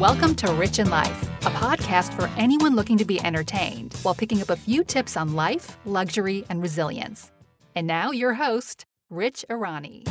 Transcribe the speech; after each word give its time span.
Welcome 0.00 0.34
to 0.34 0.52
Rich 0.52 0.78
in 0.78 0.90
Life, 0.90 1.22
a 1.46 1.50
podcast 1.52 2.12
for 2.12 2.26
anyone 2.36 2.76
looking 2.76 2.98
to 2.98 3.06
be 3.06 3.18
entertained 3.24 3.94
while 4.02 4.14
picking 4.14 4.42
up 4.42 4.50
a 4.50 4.56
few 4.56 4.84
tips 4.84 5.16
on 5.16 5.32
life, 5.32 5.78
luxury, 5.86 6.44
and 6.50 6.60
resilience. 6.60 7.32
And 7.74 7.86
now, 7.86 8.10
your 8.10 8.34
host, 8.34 8.84
Rich 9.08 9.46
Irani. 9.48 10.06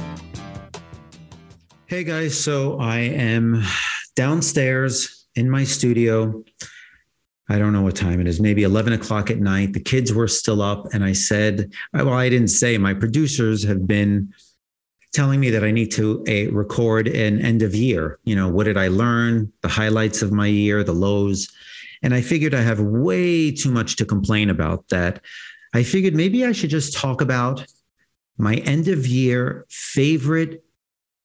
Hey 1.86 2.04
guys, 2.04 2.36
so 2.36 2.79
I 2.79 2.98
am 2.98 3.62
downstairs 4.16 5.27
in 5.36 5.52
my 5.52 5.63
studio. 5.63 6.43
I 7.47 7.59
don't 7.59 7.71
know 7.71 7.83
what 7.83 7.95
time 7.95 8.20
it 8.20 8.27
is, 8.27 8.41
maybe 8.41 8.63
11 8.63 8.93
o'clock 8.93 9.29
at 9.29 9.38
night. 9.38 9.73
The 9.73 9.81
kids 9.81 10.11
were 10.11 10.27
still 10.27 10.63
up, 10.63 10.95
and 10.95 11.04
I 11.04 11.13
said, 11.13 11.71
Well, 11.93 12.11
I 12.11 12.29
didn't 12.29 12.47
say, 12.47 12.79
my 12.79 12.95
producers 12.95 13.63
have 13.65 13.86
been 13.86 14.33
telling 15.16 15.39
me 15.39 15.50
that 15.50 15.63
I 15.63 15.71
need 15.71 15.91
to 15.93 16.23
a, 16.27 16.48
record 16.48 17.07
an 17.07 17.39
end 17.41 17.61
of 17.61 17.73
year. 17.73 18.20
You 18.25 18.36
know, 18.36 18.50
what 18.50 18.66
did 18.66 18.77
I 18.77 18.89
learn? 18.89 19.52
The 19.61 19.68
highlights 19.68 20.21
of 20.21 20.31
my 20.31 20.48
year, 20.48 20.84
the 20.84 20.93
lows. 20.93 21.52
And 22.03 22.13
I 22.13 22.21
figured 22.21 22.53
I 22.53 22.62
have 22.62 22.80
way 22.80 23.52
too 23.52 23.71
much 23.71 23.95
to 23.95 24.05
complain 24.05 24.49
about 24.49 24.90
that. 24.90 25.21
I 25.73 25.84
figured 25.84 26.16
maybe 26.16 26.45
I 26.45 26.52
should 26.52 26.70
just 26.70 26.93
talk 26.93 27.21
about 27.21 27.66
my 28.38 28.55
end 28.55 28.88
of 28.88 29.07
year 29.07 29.66
favorite 29.70 30.63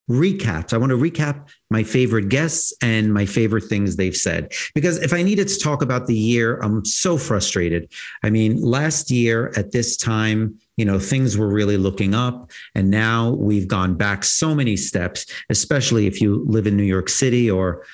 recaps. 0.09 0.73
I 0.73 0.77
want 0.77 0.91
to 0.91 0.96
recap 0.96 1.48
my 1.70 1.84
favorite 1.84 2.29
guests 2.29 2.73
and 2.82 3.15
my 3.15 3.24
favorite 3.27 3.65
things 3.65 3.95
they've 3.95 4.16
said. 4.16 4.52
Because 4.74 4.98
if 4.98 5.12
I 5.12 5.23
needed 5.23 5.46
to 5.48 5.59
talk 5.59 5.82
about 5.82 6.07
the 6.07 6.16
year, 6.16 6.59
I'm 6.62 6.84
so 6.84 7.16
frustrated. 7.16 7.93
I 8.24 8.30
mean, 8.30 8.60
last 8.60 9.10
year 9.10 9.52
at 9.57 9.70
this 9.70 9.96
time, 9.96 10.59
you 10.80 10.87
know, 10.87 10.98
things 10.98 11.37
were 11.37 11.47
really 11.47 11.77
looking 11.77 12.15
up. 12.15 12.51
And 12.75 12.91
now 12.91 13.33
we've 13.33 13.69
gone 13.69 13.97
back 13.97 14.25
so 14.25 14.55
many 14.55 14.79
steps, 14.79 15.27
especially 15.51 16.07
if 16.07 16.23
you 16.23 16.43
live 16.47 16.66
in 16.66 16.75
New 16.75 16.84
York 16.84 17.11
City 17.11 17.51
or, 17.51 17.84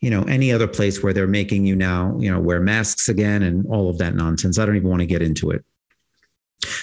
you 0.00 0.10
know, 0.10 0.24
any 0.24 0.50
other 0.50 0.66
place 0.66 1.04
where 1.04 1.12
they're 1.12 1.28
making 1.28 1.66
you 1.66 1.76
now, 1.76 2.16
you 2.18 2.28
know, 2.28 2.40
wear 2.40 2.58
masks 2.58 3.08
again 3.08 3.44
and 3.44 3.64
all 3.68 3.88
of 3.88 3.98
that 3.98 4.16
nonsense. 4.16 4.58
I 4.58 4.66
don't 4.66 4.74
even 4.74 4.88
want 4.88 5.02
to 5.02 5.06
get 5.06 5.22
into 5.22 5.52
it. 5.52 5.64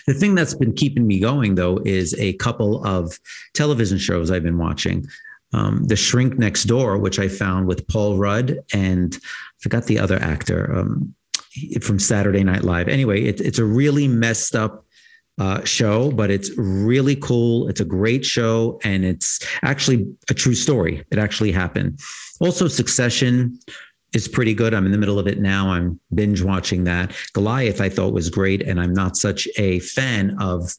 The 0.08 0.14
thing 0.14 0.34
that's 0.34 0.54
been 0.54 0.72
keeping 0.72 1.06
me 1.06 1.20
going, 1.20 1.56
though, 1.56 1.82
is 1.84 2.16
a 2.18 2.32
couple 2.36 2.82
of 2.86 3.20
television 3.54 3.98
shows 3.98 4.32
I've 4.32 4.44
been 4.44 4.58
watching. 4.58 5.08
Um, 5.52 5.84
the 5.84 5.98
Shrink 5.98 6.40
Next 6.40 6.66
Door, 6.66 7.00
which 7.00 7.20
I 7.20 7.28
found 7.28 7.68
with 7.68 7.86
Paul 7.90 8.16
Rudd 8.16 8.60
and 8.74 9.14
I 9.14 9.58
forgot 9.60 9.88
the 9.88 10.00
other 10.00 10.20
actor 10.20 10.74
um, 10.74 11.14
from 11.82 12.00
Saturday 12.00 12.46
Night 12.46 12.64
Live. 12.64 12.88
Anyway, 12.88 13.24
it, 13.24 13.42
it's 13.42 13.60
a 13.60 13.66
really 13.66 14.08
messed 14.08 14.56
up 14.56 14.86
uh, 15.40 15.64
show, 15.64 16.12
but 16.12 16.30
it's 16.30 16.52
really 16.58 17.16
cool. 17.16 17.68
It's 17.70 17.80
a 17.80 17.86
great 17.86 18.26
show, 18.26 18.80
and 18.84 19.06
it's 19.06 19.40
actually 19.64 20.06
a 20.30 20.34
true 20.34 20.56
story. 20.56 21.04
It 21.12 21.18
actually 21.18 21.52
happened. 21.52 22.00
Also, 22.40 22.68
Succession 22.68 23.60
is 24.14 24.28
pretty 24.28 24.54
good. 24.54 24.74
I'm 24.74 24.86
in 24.86 24.92
the 24.92 24.98
middle 24.98 25.20
of 25.20 25.28
it 25.28 25.40
now. 25.40 25.70
I'm 25.70 26.00
binge 26.14 26.42
watching 26.42 26.84
that. 26.86 27.14
Goliath, 27.34 27.80
I 27.80 27.90
thought 27.90 28.14
was 28.14 28.30
great, 28.30 28.62
and 28.62 28.80
I'm 28.80 28.94
not 28.94 29.18
such 29.18 29.48
a 29.58 29.80
fan 29.80 30.36
of 30.40 30.74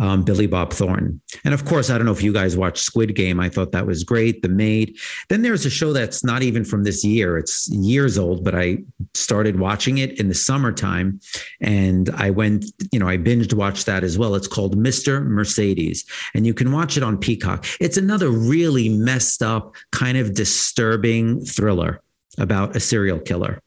um, 0.00 0.22
Billy 0.22 0.46
Bob 0.46 0.72
Thornton. 0.72 1.20
And 1.44 1.52
of 1.52 1.66
course, 1.66 1.90
I 1.90 1.98
don't 1.98 2.06
know 2.06 2.12
if 2.12 2.22
you 2.22 2.32
guys 2.32 2.56
watched 2.56 2.82
Squid 2.82 3.14
Game. 3.14 3.40
I 3.40 3.50
thought 3.50 3.72
that 3.72 3.86
was 3.86 4.04
great. 4.04 4.40
The 4.40 4.48
Maid. 4.48 4.96
Then 5.28 5.42
there's 5.42 5.66
a 5.66 5.70
show 5.70 5.92
that's 5.92 6.24
not 6.24 6.42
even 6.42 6.64
from 6.64 6.84
this 6.84 7.04
year. 7.04 7.36
It's 7.36 7.68
years 7.70 8.16
old, 8.16 8.42
but 8.42 8.54
I 8.54 8.78
started 9.12 9.58
watching 9.58 9.98
it 9.98 10.18
in 10.18 10.28
the 10.28 10.34
summertime, 10.34 11.20
and 11.60 12.08
I 12.10 12.30
went. 12.30 12.66
You 12.90 12.98
know, 12.98 13.08
I 13.08 13.18
binged 13.18 13.52
watched 13.52 13.86
that 13.86 14.04
as 14.04 14.18
well. 14.18 14.34
It's 14.34 14.48
called 14.48 14.76
Mr. 14.76 15.24
Mercedes, 15.26 16.06
and 16.34 16.46
you 16.46 16.54
can 16.54 16.72
watch 16.72 16.96
it 16.96 17.02
on 17.02 17.18
Peacock. 17.18 17.66
It's 17.80 17.98
another 17.98 18.30
really 18.30 18.88
messed 18.88 19.42
up, 19.42 19.74
kind 19.90 20.16
of 20.16 20.34
disturbing 20.34 21.44
thriller 21.44 22.00
about 22.38 22.76
a 22.76 22.80
serial 22.80 23.18
killer. 23.18 23.60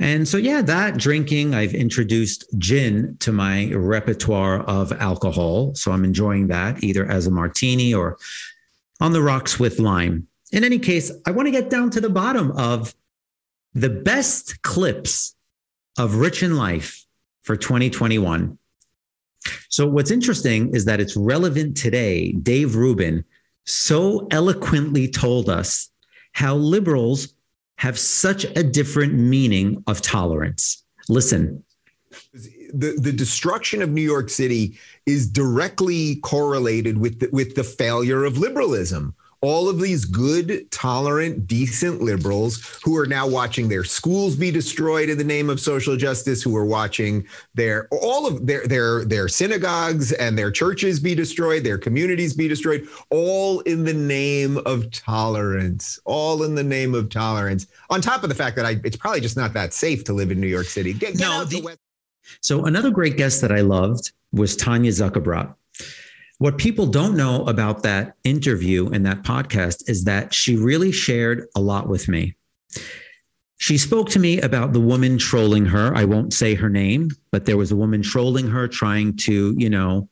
And 0.00 0.28
so, 0.28 0.36
yeah, 0.36 0.62
that 0.62 0.96
drinking, 0.96 1.54
I've 1.54 1.74
introduced 1.74 2.44
gin 2.58 3.16
to 3.18 3.32
my 3.32 3.72
repertoire 3.72 4.60
of 4.60 4.92
alcohol. 4.92 5.74
So 5.74 5.90
I'm 5.90 6.04
enjoying 6.04 6.46
that 6.48 6.84
either 6.84 7.04
as 7.06 7.26
a 7.26 7.32
martini 7.32 7.92
or 7.92 8.16
on 9.00 9.12
the 9.12 9.22
rocks 9.22 9.58
with 9.58 9.80
lime. 9.80 10.28
In 10.52 10.62
any 10.62 10.78
case, 10.78 11.10
I 11.26 11.32
want 11.32 11.46
to 11.46 11.52
get 11.52 11.68
down 11.68 11.90
to 11.90 12.00
the 12.00 12.08
bottom 12.08 12.52
of 12.52 12.94
the 13.74 13.90
best 13.90 14.62
clips 14.62 15.34
of 15.98 16.16
Rich 16.16 16.42
in 16.42 16.56
Life 16.56 17.04
for 17.42 17.56
2021. 17.56 18.56
So, 19.68 19.86
what's 19.86 20.10
interesting 20.10 20.74
is 20.74 20.84
that 20.84 21.00
it's 21.00 21.16
relevant 21.16 21.76
today. 21.76 22.32
Dave 22.32 22.76
Rubin 22.76 23.24
so 23.64 24.26
eloquently 24.30 25.08
told 25.08 25.48
us 25.48 25.90
how 26.32 26.54
liberals 26.54 27.34
have 27.78 27.98
such 27.98 28.44
a 28.44 28.62
different 28.62 29.14
meaning 29.14 29.82
of 29.86 30.02
tolerance. 30.02 30.84
Listen. 31.08 31.64
The, 32.74 32.98
the 33.00 33.12
destruction 33.12 33.80
of 33.80 33.90
New 33.90 34.02
York 34.02 34.28
City 34.28 34.78
is 35.06 35.26
directly 35.26 36.16
correlated 36.16 36.98
with 36.98 37.20
the, 37.20 37.30
with 37.32 37.54
the 37.54 37.64
failure 37.64 38.24
of 38.24 38.36
liberalism 38.36 39.14
all 39.40 39.68
of 39.68 39.80
these 39.80 40.04
good, 40.04 40.70
tolerant, 40.70 41.46
decent 41.46 42.00
liberals 42.02 42.80
who 42.82 42.96
are 42.96 43.06
now 43.06 43.28
watching 43.28 43.68
their 43.68 43.84
schools 43.84 44.34
be 44.34 44.50
destroyed 44.50 45.08
in 45.08 45.18
the 45.18 45.24
name 45.24 45.48
of 45.48 45.60
social 45.60 45.96
justice, 45.96 46.42
who 46.42 46.56
are 46.56 46.64
watching 46.64 47.26
their 47.54 47.88
all 47.90 48.26
of 48.26 48.46
their 48.46 48.66
their 48.66 49.04
their 49.04 49.28
synagogues 49.28 50.12
and 50.12 50.36
their 50.36 50.50
churches 50.50 50.98
be 50.98 51.14
destroyed, 51.14 51.64
their 51.64 51.78
communities 51.78 52.34
be 52.34 52.48
destroyed, 52.48 52.86
all 53.10 53.60
in 53.60 53.84
the 53.84 53.94
name 53.94 54.58
of 54.66 54.90
tolerance. 54.90 55.98
All 56.04 56.42
in 56.42 56.54
the 56.54 56.64
name 56.64 56.94
of 56.94 57.10
tolerance. 57.10 57.66
On 57.90 58.00
top 58.00 58.22
of 58.22 58.28
the 58.28 58.34
fact 58.34 58.56
that 58.56 58.66
I, 58.66 58.80
it's 58.84 58.96
probably 58.96 59.20
just 59.20 59.36
not 59.36 59.52
that 59.52 59.72
safe 59.72 60.04
to 60.04 60.12
live 60.12 60.30
in 60.30 60.40
New 60.40 60.48
York 60.48 60.66
City. 60.66 60.92
Get, 60.92 61.16
get 61.16 61.20
no, 61.20 61.44
the, 61.44 61.76
so 62.40 62.64
another 62.64 62.90
great 62.90 63.16
guest 63.16 63.40
that 63.40 63.52
I 63.52 63.60
loved 63.60 64.12
was 64.32 64.56
Tanya 64.56 64.90
Zuckerbrot. 64.90 65.54
What 66.38 66.56
people 66.56 66.86
don't 66.86 67.16
know 67.16 67.44
about 67.46 67.82
that 67.82 68.14
interview 68.22 68.88
and 68.90 69.04
that 69.06 69.24
podcast 69.24 69.88
is 69.90 70.04
that 70.04 70.32
she 70.32 70.56
really 70.56 70.92
shared 70.92 71.48
a 71.56 71.60
lot 71.60 71.88
with 71.88 72.06
me. 72.06 72.36
She 73.56 73.76
spoke 73.76 74.08
to 74.10 74.20
me 74.20 74.40
about 74.40 74.72
the 74.72 74.80
woman 74.80 75.18
trolling 75.18 75.66
her. 75.66 75.92
I 75.96 76.04
won't 76.04 76.32
say 76.32 76.54
her 76.54 76.70
name, 76.70 77.10
but 77.32 77.44
there 77.44 77.56
was 77.56 77.72
a 77.72 77.76
woman 77.76 78.02
trolling 78.02 78.46
her, 78.46 78.68
trying 78.68 79.16
to, 79.16 79.52
you 79.58 79.68
know, 79.68 80.08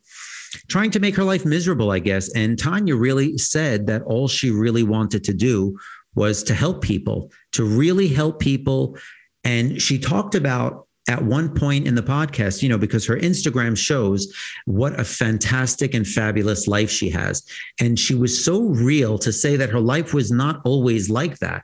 trying 0.67 0.91
to 0.91 1.01
make 1.01 1.15
her 1.15 1.23
life 1.23 1.45
miserable, 1.45 1.93
I 1.93 2.01
guess. 2.01 2.29
And 2.35 2.59
Tanya 2.59 2.97
really 2.97 3.39
said 3.39 3.87
that 3.87 4.03
all 4.03 4.27
she 4.27 4.51
really 4.51 4.83
wanted 4.83 5.23
to 5.25 5.35
do 5.35 5.79
was 6.17 6.43
to 6.45 6.55
help 6.55 6.83
people, 6.83 7.31
to 7.53 7.65
really 7.65 8.09
help 8.09 8.41
people. 8.41 8.99
And 9.45 9.81
she 9.81 9.97
talked 9.97 10.35
about 10.35 10.86
at 11.09 11.23
one 11.23 11.55
point 11.55 11.87
in 11.87 11.95
the 11.95 12.03
podcast, 12.03 12.63
you 12.63 12.69
know, 12.69 12.79
because 12.79 13.07
her 13.07 13.17
Instagram 13.17 13.77
shows 13.77 14.35
what 14.65 14.99
a 14.99 15.05
fantastic 15.05 15.95
and 15.95 16.07
fabulous 16.07 16.67
life 16.67 16.91
she 16.91 17.11
has. 17.11 17.45
And 17.81 17.99
she 17.99 18.15
was 18.15 18.45
so 18.45 18.63
real 18.63 19.19
to 19.19 19.33
say 19.33 19.57
that 19.57 19.71
her 19.71 19.81
life 19.81 20.13
was 20.13 20.31
not 20.33 20.61
always 20.65 21.09
like 21.09 21.39
that. 21.39 21.63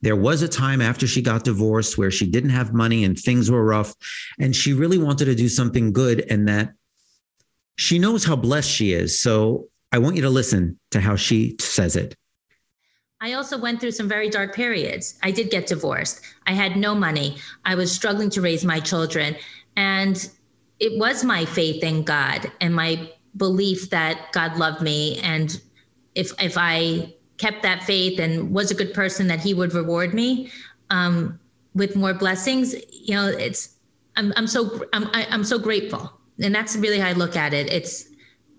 There 0.00 0.16
was 0.16 0.42
a 0.42 0.48
time 0.48 0.80
after 0.80 1.06
she 1.06 1.22
got 1.22 1.44
divorced 1.44 1.98
where 1.98 2.10
she 2.10 2.26
didn't 2.26 2.50
have 2.50 2.72
money 2.72 3.04
and 3.04 3.18
things 3.18 3.50
were 3.50 3.64
rough. 3.64 3.94
And 4.38 4.54
she 4.54 4.72
really 4.72 4.98
wanted 4.98 5.26
to 5.26 5.34
do 5.34 5.48
something 5.48 5.92
good 5.92 6.24
and 6.30 6.48
that 6.48 6.72
she 7.76 7.98
knows 7.98 8.24
how 8.24 8.36
blessed 8.36 8.70
she 8.70 8.92
is. 8.92 9.20
So 9.20 9.68
I 9.92 9.98
want 9.98 10.16
you 10.16 10.22
to 10.22 10.30
listen 10.30 10.78
to 10.92 11.00
how 11.00 11.16
she 11.16 11.56
says 11.60 11.96
it. 11.96 12.14
I 13.20 13.32
also 13.32 13.58
went 13.58 13.80
through 13.80 13.90
some 13.92 14.08
very 14.08 14.30
dark 14.30 14.54
periods. 14.54 15.18
I 15.22 15.32
did 15.32 15.50
get 15.50 15.66
divorced. 15.66 16.20
I 16.46 16.52
had 16.52 16.76
no 16.76 16.94
money. 16.94 17.38
I 17.64 17.74
was 17.74 17.90
struggling 17.90 18.30
to 18.30 18.40
raise 18.40 18.64
my 18.64 18.78
children. 18.78 19.36
And 19.76 20.28
it 20.78 20.98
was 20.98 21.24
my 21.24 21.44
faith 21.44 21.82
in 21.82 22.04
God 22.04 22.50
and 22.60 22.74
my 22.74 23.10
belief 23.36 23.90
that 23.90 24.30
God 24.32 24.56
loved 24.56 24.82
me. 24.82 25.18
And 25.18 25.60
if, 26.14 26.32
if 26.40 26.56
I 26.56 27.12
kept 27.38 27.62
that 27.62 27.82
faith 27.82 28.20
and 28.20 28.52
was 28.52 28.70
a 28.70 28.74
good 28.74 28.94
person, 28.94 29.26
that 29.26 29.40
He 29.40 29.52
would 29.52 29.74
reward 29.74 30.14
me 30.14 30.52
um, 30.90 31.40
with 31.74 31.96
more 31.96 32.14
blessings, 32.14 32.74
you 32.92 33.14
know, 33.14 33.26
it's, 33.26 33.76
I'm, 34.16 34.32
I'm 34.36 34.46
so, 34.46 34.84
I'm, 34.92 35.08
I, 35.08 35.22
am 35.22 35.32
i 35.32 35.34
am 35.34 35.44
so 35.44 35.58
grateful. 35.58 36.12
And 36.40 36.54
that's 36.54 36.76
really 36.76 37.00
how 37.00 37.08
I 37.08 37.12
look 37.12 37.34
at 37.34 37.52
it. 37.52 37.72
It's, 37.72 38.08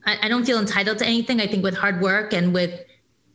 I, 0.05 0.17
I 0.23 0.27
don't 0.27 0.45
feel 0.45 0.59
entitled 0.59 0.97
to 0.97 1.05
anything. 1.05 1.39
I 1.39 1.47
think 1.47 1.63
with 1.63 1.77
hard 1.77 2.01
work 2.01 2.33
and 2.33 2.53
with, 2.53 2.77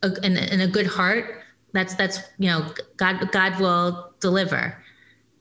a, 0.03 0.11
and, 0.23 0.37
and 0.37 0.61
a 0.61 0.67
good 0.67 0.87
heart, 0.87 1.43
that's 1.73 1.95
that's 1.95 2.19
you 2.37 2.49
know 2.49 2.71
God 2.97 3.31
God 3.31 3.59
will 3.59 4.13
deliver. 4.19 4.81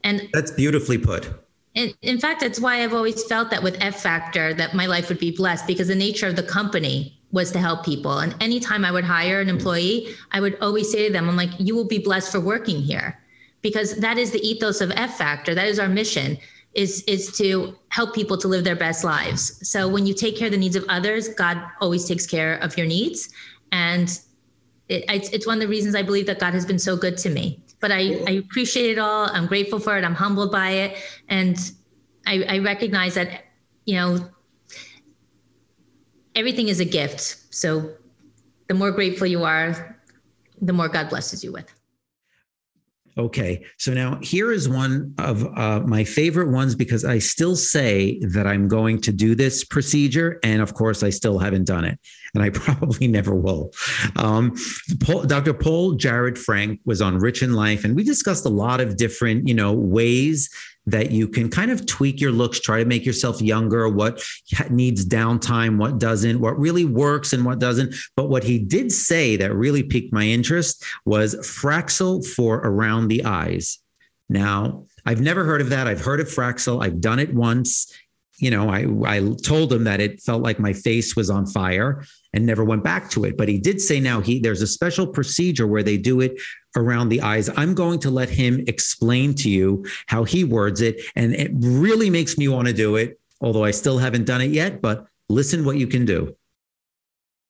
And 0.03 0.29
that's 0.33 0.51
beautifully 0.51 0.99
put. 0.99 1.29
In, 1.75 1.93
in 2.03 2.21
fact, 2.21 2.41
that's 2.41 2.61
why 2.61 2.85
I've 2.85 2.95
always 2.95 3.25
felt 3.25 3.51
that 3.51 3.63
with 3.63 3.77
F 3.81 4.01
Factor 4.01 4.55
that 4.55 4.75
my 4.75 4.87
life 4.87 5.09
would 5.09 5.19
be 5.19 5.33
blessed 5.33 5.67
because 5.67 5.89
the 5.89 5.95
nature 5.95 6.29
of 6.29 6.37
the 6.37 6.43
company 6.43 7.19
was 7.33 7.51
to 7.51 7.59
help 7.59 7.85
people. 7.85 8.19
And 8.19 8.35
anytime 8.41 8.85
I 8.85 8.93
would 8.93 9.05
hire 9.05 9.41
an 9.41 9.49
employee, 9.49 10.15
I 10.31 10.41
would 10.41 10.57
always 10.61 10.91
say 10.93 11.09
to 11.09 11.13
them, 11.13 11.29
I'm 11.29 11.37
like, 11.37 11.51
you 11.59 11.75
will 11.75 11.87
be 11.87 11.99
blessed 11.99 12.31
for 12.31 12.39
working 12.39 12.81
here. 12.81 13.21
Because 13.61 13.97
that 13.97 14.19
is 14.19 14.31
the 14.31 14.47
ethos 14.47 14.81
of 14.81 14.93
F 14.93 15.19
Factor. 15.19 15.53
That 15.55 15.67
is 15.67 15.79
our 15.79 15.89
mission 15.89 16.39
is 16.75 17.03
is 17.05 17.37
to 17.39 17.77
help 17.89 18.15
people 18.15 18.37
to 18.37 18.49
live 18.49 18.65
their 18.65 18.77
best 18.77 19.05
lives. 19.05 19.69
So 19.69 19.89
when 19.89 20.07
you 20.07 20.15
take 20.15 20.37
care 20.37 20.47
of 20.47 20.53
the 20.53 20.59
needs 20.59 20.77
of 20.77 20.85
others, 20.89 21.29
God 21.29 21.63
always 21.81 22.05
takes 22.05 22.27
care 22.27 22.57
of 22.57 22.77
your 22.77 22.87
needs. 22.87 23.31
And 23.73 24.21
it, 24.89 25.05
it's, 25.09 25.47
one 25.47 25.57
of 25.57 25.61
the 25.61 25.69
reasons 25.69 25.95
I 25.95 26.03
believe 26.03 26.27
that 26.27 26.39
God 26.39 26.55
has 26.55 26.67
been 26.67 26.79
so 26.79 26.97
good 26.97 27.17
to 27.19 27.31
me. 27.31 27.63
But 27.81 27.91
I, 27.91 28.23
I 28.27 28.31
appreciate 28.33 28.91
it 28.91 28.99
all. 28.99 29.29
I'm 29.31 29.47
grateful 29.47 29.79
for 29.79 29.97
it. 29.97 30.05
I'm 30.05 30.15
humbled 30.15 30.53
by 30.53 30.71
it. 30.71 30.97
And 31.29 31.59
I, 32.27 32.45
I 32.49 32.59
recognize 32.59 33.15
that, 33.15 33.45
you 33.85 33.97
know, 33.97 34.29
everything 36.35 36.69
is 36.69 36.81
a 36.81 36.85
gift. 36.85 37.21
So 37.51 37.95
the 38.69 38.75
more 38.75 38.91
grateful 38.91 39.27
you 39.27 39.45
are, 39.45 40.01
the 40.61 40.73
more 40.73 40.89
God 40.89 41.09
blesses 41.11 41.45
you 41.45 41.53
with. 41.53 41.73
Okay. 43.17 43.65
So 43.79 43.95
now 43.95 44.19
here 44.23 44.51
is 44.51 44.69
one 44.69 45.15
of 45.19 45.45
uh, 45.57 45.81
my 45.87 46.03
favorite 46.03 46.51
ones 46.51 46.75
because 46.75 47.05
I 47.05 47.21
still 47.21 47.55
say 47.55 48.19
that 48.21 48.47
I'm 48.47 48.67
going 48.67 49.01
to 49.03 49.13
do 49.13 49.37
this 49.37 49.63
procedure. 49.63 50.41
And 50.43 50.61
of 50.61 50.75
course, 50.75 51.05
I 51.05 51.11
still 51.11 51.39
haven't 51.39 51.67
done 51.67 51.85
it. 51.85 51.99
And 52.35 52.43
I 52.43 52.51
probably 52.51 53.07
never 53.07 53.35
will. 53.35 53.73
Um, 54.17 54.57
Paul, 55.01 55.23
Dr. 55.23 55.55
Paul 55.55 55.97
Jarrod 55.97 56.37
Frank 56.37 56.81
was 56.85 57.01
on 57.01 57.19
Rich 57.19 57.43
in 57.43 57.53
Life, 57.53 57.85
and 57.85 57.95
we 57.95 58.03
discussed 58.03 58.45
a 58.45 58.51
lot 58.51 58.81
of 58.81 58.97
different, 58.97 59.47
you 59.47 59.55
know, 59.55 59.73
ways 59.73 60.51
that 60.87 61.11
you 61.11 61.29
can 61.29 61.49
kind 61.49 61.71
of 61.71 61.87
tweak 61.87 62.21
your 62.21 62.33
looks, 62.33 62.61
try 62.61 62.79
to 62.79 62.85
make 62.85 63.07
yourself 63.07 63.41
younger, 63.41 63.89
what 63.89 64.23
needs 64.71 65.07
downtime, 65.07 65.79
what 65.79 65.99
doesn't, 65.99 66.41
what 66.41 66.59
really 66.59 66.85
works 66.85 67.33
and 67.33 67.45
what 67.45 67.59
doesn't. 67.59 67.95
But 68.17 68.29
what 68.29 68.45
he 68.45 68.59
did 68.59 68.93
say 68.93 69.37
that 69.37 69.55
really 69.55 69.83
piqued 69.83 70.13
my 70.13 70.25
interest 70.25 70.85
was 71.05 71.35
Fraxel 71.37 72.27
for 72.27 72.59
around 72.59 73.09
the 73.09 73.25
eyes. 73.25 73.79
Now, 74.29 74.87
I've 75.07 75.21
never 75.21 75.45
heard 75.45 75.61
of 75.61 75.71
that. 75.71 75.87
I've 75.87 76.01
heard 76.01 76.21
of 76.21 76.29
Fraxel. 76.29 76.85
I've 76.85 77.01
done 77.01 77.19
it 77.19 77.35
once. 77.35 77.93
You 78.39 78.51
know, 78.51 78.69
I, 78.69 78.87
I 79.07 79.35
told 79.43 79.73
him 79.73 79.85
that 79.85 80.01
it 80.01 80.21
felt 80.21 80.43
like 80.43 80.59
my 80.59 80.73
face 80.73 81.15
was 81.15 81.31
on 81.31 81.47
fire 81.47 82.05
and 82.35 82.45
never 82.45 82.65
went 82.65 82.83
back 82.83 83.09
to 83.11 83.25
it. 83.25 83.39
But 83.39 83.49
he 83.49 83.59
did 83.59 83.81
say 83.81 84.01
now 84.01 84.21
he 84.21 84.41
there's 84.41 84.61
a 84.61 84.67
special 84.67 85.07
procedure 85.07 85.67
where 85.67 85.85
they 85.85 85.97
do 85.97 86.21
it 86.21 86.39
around 86.77 87.09
the 87.09 87.23
eyes. 87.23 87.49
I'm 87.57 87.75
going 87.75 88.01
to 88.01 88.11
let 88.11 88.29
him 88.29 88.65
explain 88.67 89.35
to 89.37 89.49
you 89.49 89.87
how 90.07 90.25
he 90.25 90.43
words 90.43 90.81
it. 90.81 91.01
And 91.15 91.33
it 91.33 91.53
really 91.55 92.11
makes 92.11 92.37
me 92.37 92.49
want 92.49 92.67
to 92.67 92.75
do 92.75 92.97
it, 92.97 93.21
although 93.41 93.65
I 93.65 93.71
still 93.71 93.99
haven't 93.99 94.27
done 94.27 94.41
it 94.41 94.51
yet. 94.51 94.83
But 94.83 95.07
listen 95.29 95.65
what 95.65 95.79
you 95.79 95.87
can 95.87 96.05
do. 96.05 96.37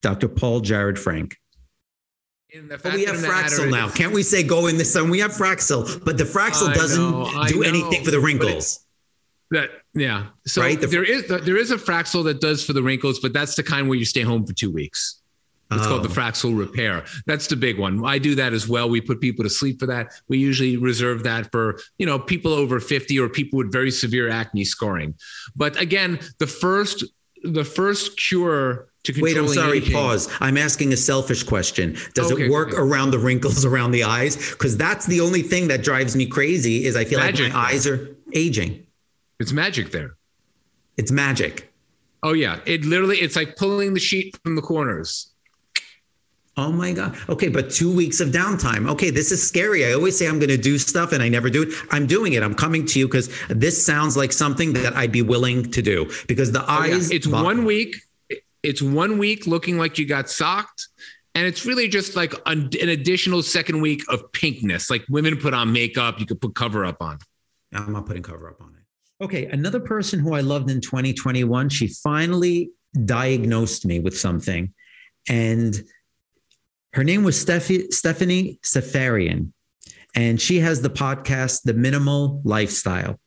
Dr. 0.02 0.28
Paul 0.28 0.60
Jarrod 0.60 0.98
Frank. 0.98 1.36
But 2.68 2.84
we 2.94 3.04
have 3.06 3.16
Fraxel 3.16 3.68
now. 3.68 3.88
Can't 3.88 4.12
we 4.12 4.22
say 4.22 4.44
go 4.44 4.68
in 4.68 4.76
this 4.76 4.94
one? 4.94 5.10
We 5.10 5.18
have 5.18 5.32
Fraxel, 5.32 6.04
but 6.04 6.18
the 6.18 6.24
Fraxel 6.24 6.72
doesn't 6.72 7.10
know, 7.10 7.44
do 7.48 7.64
anything 7.64 8.04
for 8.04 8.12
the 8.12 8.20
wrinkles. 8.20 8.83
That 9.54 9.70
yeah. 9.94 10.26
So 10.46 10.62
right? 10.62 10.80
the, 10.80 10.86
there 10.86 11.04
is 11.04 11.26
there 11.28 11.56
is 11.56 11.70
a 11.70 11.76
Fraxel 11.76 12.24
that 12.24 12.40
does 12.40 12.64
for 12.64 12.72
the 12.72 12.82
wrinkles, 12.82 13.20
but 13.20 13.32
that's 13.32 13.54
the 13.54 13.62
kind 13.62 13.88
where 13.88 13.98
you 13.98 14.04
stay 14.04 14.22
home 14.22 14.46
for 14.46 14.52
two 14.52 14.70
weeks. 14.70 15.20
It's 15.70 15.86
oh. 15.86 15.88
called 15.88 16.04
the 16.04 16.08
oh. 16.08 16.12
Fraxel 16.12 16.58
repair. 16.58 17.04
That's 17.26 17.46
the 17.46 17.56
big 17.56 17.78
one. 17.78 18.04
I 18.04 18.18
do 18.18 18.34
that 18.34 18.52
as 18.52 18.68
well. 18.68 18.88
We 18.88 19.00
put 19.00 19.20
people 19.20 19.44
to 19.44 19.50
sleep 19.50 19.80
for 19.80 19.86
that. 19.86 20.12
We 20.28 20.38
usually 20.38 20.76
reserve 20.76 21.22
that 21.24 21.50
for, 21.50 21.80
you 21.98 22.06
know, 22.06 22.18
people 22.18 22.52
over 22.52 22.80
50 22.80 23.18
or 23.18 23.28
people 23.28 23.58
with 23.58 23.72
very 23.72 23.90
severe 23.90 24.28
acne 24.28 24.64
scarring. 24.64 25.14
But 25.56 25.80
again, 25.80 26.18
the 26.38 26.46
first 26.46 27.04
the 27.42 27.64
first 27.64 28.16
cure 28.16 28.88
to 29.04 29.20
Wait, 29.20 29.36
I'm 29.36 29.48
sorry, 29.48 29.78
aging, 29.78 29.92
pause. 29.92 30.30
I'm 30.40 30.56
asking 30.56 30.94
a 30.94 30.96
selfish 30.96 31.42
question. 31.42 31.94
Does 32.14 32.32
okay, 32.32 32.46
it 32.46 32.50
work 32.50 32.68
okay. 32.68 32.78
around 32.78 33.10
the 33.10 33.18
wrinkles 33.18 33.64
around 33.66 33.90
the 33.90 34.02
eyes? 34.02 34.36
Because 34.52 34.78
that's 34.78 35.04
the 35.04 35.20
only 35.20 35.42
thing 35.42 35.68
that 35.68 35.82
drives 35.82 36.16
me 36.16 36.24
crazy 36.24 36.86
is 36.86 36.96
I 36.96 37.04
feel 37.04 37.18
magic 37.18 37.46
like 37.46 37.52
my 37.52 37.68
eyes 37.68 37.86
are 37.86 38.16
aging. 38.32 38.83
It's 39.40 39.52
magic 39.52 39.90
there. 39.90 40.16
It's 40.96 41.10
magic. 41.10 41.72
Oh 42.22 42.32
yeah. 42.32 42.60
It 42.66 42.84
literally 42.84 43.18
it's 43.18 43.36
like 43.36 43.56
pulling 43.56 43.94
the 43.94 44.00
sheet 44.00 44.38
from 44.42 44.56
the 44.56 44.62
corners. 44.62 45.34
Oh 46.56 46.70
my 46.70 46.92
God. 46.92 47.16
Okay, 47.28 47.48
but 47.48 47.70
two 47.70 47.92
weeks 47.92 48.20
of 48.20 48.28
downtime. 48.28 48.88
Okay, 48.88 49.10
this 49.10 49.32
is 49.32 49.46
scary. 49.46 49.84
I 49.84 49.92
always 49.92 50.16
say 50.16 50.28
I'm 50.28 50.38
going 50.38 50.50
to 50.50 50.56
do 50.56 50.78
stuff 50.78 51.12
and 51.12 51.20
I 51.20 51.28
never 51.28 51.50
do 51.50 51.64
it. 51.64 51.74
I'm 51.90 52.06
doing 52.06 52.34
it. 52.34 52.44
I'm 52.44 52.54
coming 52.54 52.86
to 52.86 52.98
you 52.98 53.08
because 53.08 53.28
this 53.48 53.84
sounds 53.84 54.16
like 54.16 54.30
something 54.30 54.72
that 54.74 54.94
I'd 54.94 55.10
be 55.10 55.22
willing 55.22 55.68
to 55.72 55.82
do 55.82 56.08
because 56.28 56.52
the 56.52 56.62
oh, 56.62 56.66
eyes. 56.68 57.10
Yeah. 57.10 57.16
It's 57.16 57.26
one 57.26 57.64
week. 57.64 57.96
It's 58.62 58.80
one 58.80 59.18
week 59.18 59.48
looking 59.48 59.78
like 59.78 59.98
you 59.98 60.06
got 60.06 60.30
socked. 60.30 60.88
And 61.34 61.44
it's 61.44 61.66
really 61.66 61.88
just 61.88 62.14
like 62.14 62.32
an, 62.46 62.70
an 62.80 62.88
additional 62.90 63.42
second 63.42 63.80
week 63.80 64.02
of 64.08 64.30
pinkness. 64.30 64.88
Like 64.88 65.04
women 65.08 65.36
put 65.36 65.54
on 65.54 65.72
makeup, 65.72 66.20
you 66.20 66.26
could 66.26 66.40
put 66.40 66.54
cover 66.54 66.84
up 66.84 67.02
on. 67.02 67.18
I'm 67.72 67.92
not 67.92 68.06
putting 68.06 68.22
cover 68.22 68.48
up 68.48 68.60
on 68.60 68.76
it. 68.78 68.83
Okay, 69.22 69.46
another 69.46 69.80
person 69.80 70.18
who 70.18 70.34
I 70.34 70.40
loved 70.40 70.70
in 70.70 70.80
2021, 70.80 71.68
she 71.68 71.88
finally 71.88 72.70
diagnosed 73.04 73.86
me 73.86 74.00
with 74.00 74.18
something. 74.18 74.74
And 75.28 75.82
her 76.92 77.04
name 77.04 77.22
was 77.22 77.40
Steph- 77.40 77.90
Stephanie 77.90 78.58
Seferian, 78.62 79.52
and 80.14 80.40
she 80.40 80.60
has 80.60 80.80
the 80.80 80.90
podcast, 80.90 81.62
The 81.62 81.74
Minimal 81.74 82.40
Lifestyle. 82.44 83.18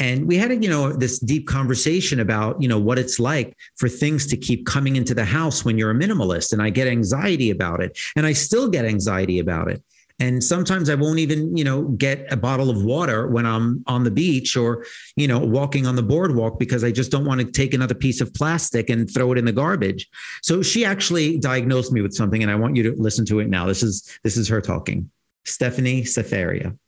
And 0.00 0.28
we 0.28 0.36
had, 0.36 0.62
you 0.62 0.70
know, 0.70 0.92
this 0.92 1.18
deep 1.18 1.48
conversation 1.48 2.20
about, 2.20 2.62
you 2.62 2.68
know, 2.68 2.78
what 2.78 3.00
it's 3.00 3.18
like 3.18 3.56
for 3.76 3.88
things 3.88 4.26
to 4.28 4.36
keep 4.36 4.64
coming 4.64 4.94
into 4.94 5.12
the 5.12 5.24
house 5.24 5.64
when 5.64 5.76
you're 5.76 5.90
a 5.90 5.94
minimalist. 5.94 6.52
And 6.52 6.62
I 6.62 6.70
get 6.70 6.86
anxiety 6.86 7.50
about 7.50 7.82
it. 7.82 7.98
And 8.14 8.24
I 8.24 8.32
still 8.32 8.68
get 8.68 8.84
anxiety 8.84 9.40
about 9.40 9.68
it. 9.68 9.82
And 10.20 10.42
sometimes 10.42 10.90
I 10.90 10.96
won't 10.96 11.20
even, 11.20 11.56
you 11.56 11.62
know, 11.62 11.84
get 11.84 12.26
a 12.32 12.36
bottle 12.36 12.70
of 12.70 12.82
water 12.82 13.28
when 13.28 13.46
I'm 13.46 13.84
on 13.86 14.02
the 14.02 14.10
beach 14.10 14.56
or, 14.56 14.84
you 15.14 15.28
know, 15.28 15.38
walking 15.38 15.86
on 15.86 15.94
the 15.94 16.02
boardwalk 16.02 16.58
because 16.58 16.82
I 16.82 16.90
just 16.90 17.12
don't 17.12 17.24
want 17.24 17.40
to 17.40 17.46
take 17.46 17.72
another 17.72 17.94
piece 17.94 18.20
of 18.20 18.34
plastic 18.34 18.90
and 18.90 19.08
throw 19.12 19.30
it 19.32 19.38
in 19.38 19.44
the 19.44 19.52
garbage. 19.52 20.08
So 20.42 20.60
she 20.60 20.84
actually 20.84 21.38
diagnosed 21.38 21.92
me 21.92 22.00
with 22.00 22.14
something 22.14 22.42
and 22.42 22.50
I 22.50 22.56
want 22.56 22.74
you 22.74 22.82
to 22.84 23.00
listen 23.00 23.24
to 23.26 23.38
it 23.38 23.48
now. 23.48 23.66
This 23.66 23.82
is 23.82 24.18
this 24.24 24.36
is 24.36 24.48
her 24.48 24.60
talking. 24.60 25.10
Stephanie 25.44 26.02
Seferian 26.02 26.78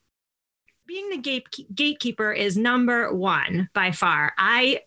being 0.91 1.09
the 1.09 1.19
gate, 1.19 1.47
gatekeeper 1.73 2.33
is 2.33 2.57
number 2.57 3.15
one 3.15 3.69
by 3.75 3.93
far. 3.93 4.33
I 4.37 4.81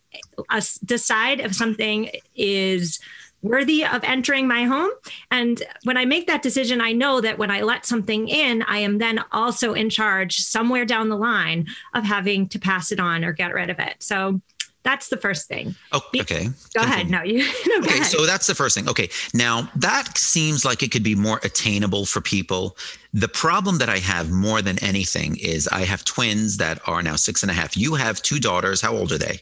uh, 0.50 0.60
decide 0.84 1.40
if 1.40 1.54
something 1.54 2.10
is 2.36 3.00
worthy 3.44 3.84
of 3.84 4.02
entering 4.02 4.48
my 4.48 4.64
home. 4.64 4.90
And 5.30 5.62
when 5.84 5.96
I 5.96 6.06
make 6.06 6.26
that 6.26 6.42
decision, 6.42 6.80
I 6.80 6.92
know 6.92 7.20
that 7.20 7.38
when 7.38 7.50
I 7.50 7.60
let 7.60 7.86
something 7.86 8.26
in, 8.26 8.62
I 8.62 8.78
am 8.78 8.98
then 8.98 9.20
also 9.30 9.74
in 9.74 9.90
charge 9.90 10.38
somewhere 10.38 10.84
down 10.84 11.10
the 11.10 11.16
line 11.16 11.66
of 11.92 12.04
having 12.04 12.48
to 12.48 12.58
pass 12.58 12.90
it 12.90 12.98
on 12.98 13.24
or 13.24 13.32
get 13.32 13.54
rid 13.54 13.70
of 13.70 13.78
it. 13.78 13.96
So 14.00 14.40
that's 14.82 15.08
the 15.08 15.16
first 15.16 15.48
thing. 15.48 15.74
Oh, 15.92 16.02
okay. 16.20 16.48
Go 16.74 16.82
ahead. 16.82 17.10
No, 17.10 17.22
you. 17.22 17.48
No, 17.66 17.78
okay, 17.78 18.02
so 18.02 18.26
that's 18.26 18.46
the 18.46 18.54
first 18.54 18.74
thing. 18.74 18.88
Okay, 18.88 19.08
now 19.32 19.68
that 19.76 20.16
seems 20.18 20.64
like 20.64 20.82
it 20.82 20.90
could 20.90 21.02
be 21.02 21.14
more 21.14 21.40
attainable 21.42 22.04
for 22.04 22.20
people. 22.20 22.76
The 23.14 23.28
problem 23.28 23.78
that 23.78 23.88
I 23.88 23.98
have 23.98 24.30
more 24.30 24.60
than 24.60 24.78
anything 24.82 25.36
is 25.36 25.66
I 25.68 25.80
have 25.80 26.04
twins 26.04 26.58
that 26.58 26.86
are 26.86 27.02
now 27.02 27.16
six 27.16 27.42
and 27.42 27.50
a 27.50 27.54
half. 27.54 27.76
You 27.76 27.94
have 27.94 28.20
two 28.22 28.38
daughters. 28.38 28.80
How 28.80 28.94
old 28.94 29.12
are 29.12 29.18
they? 29.18 29.40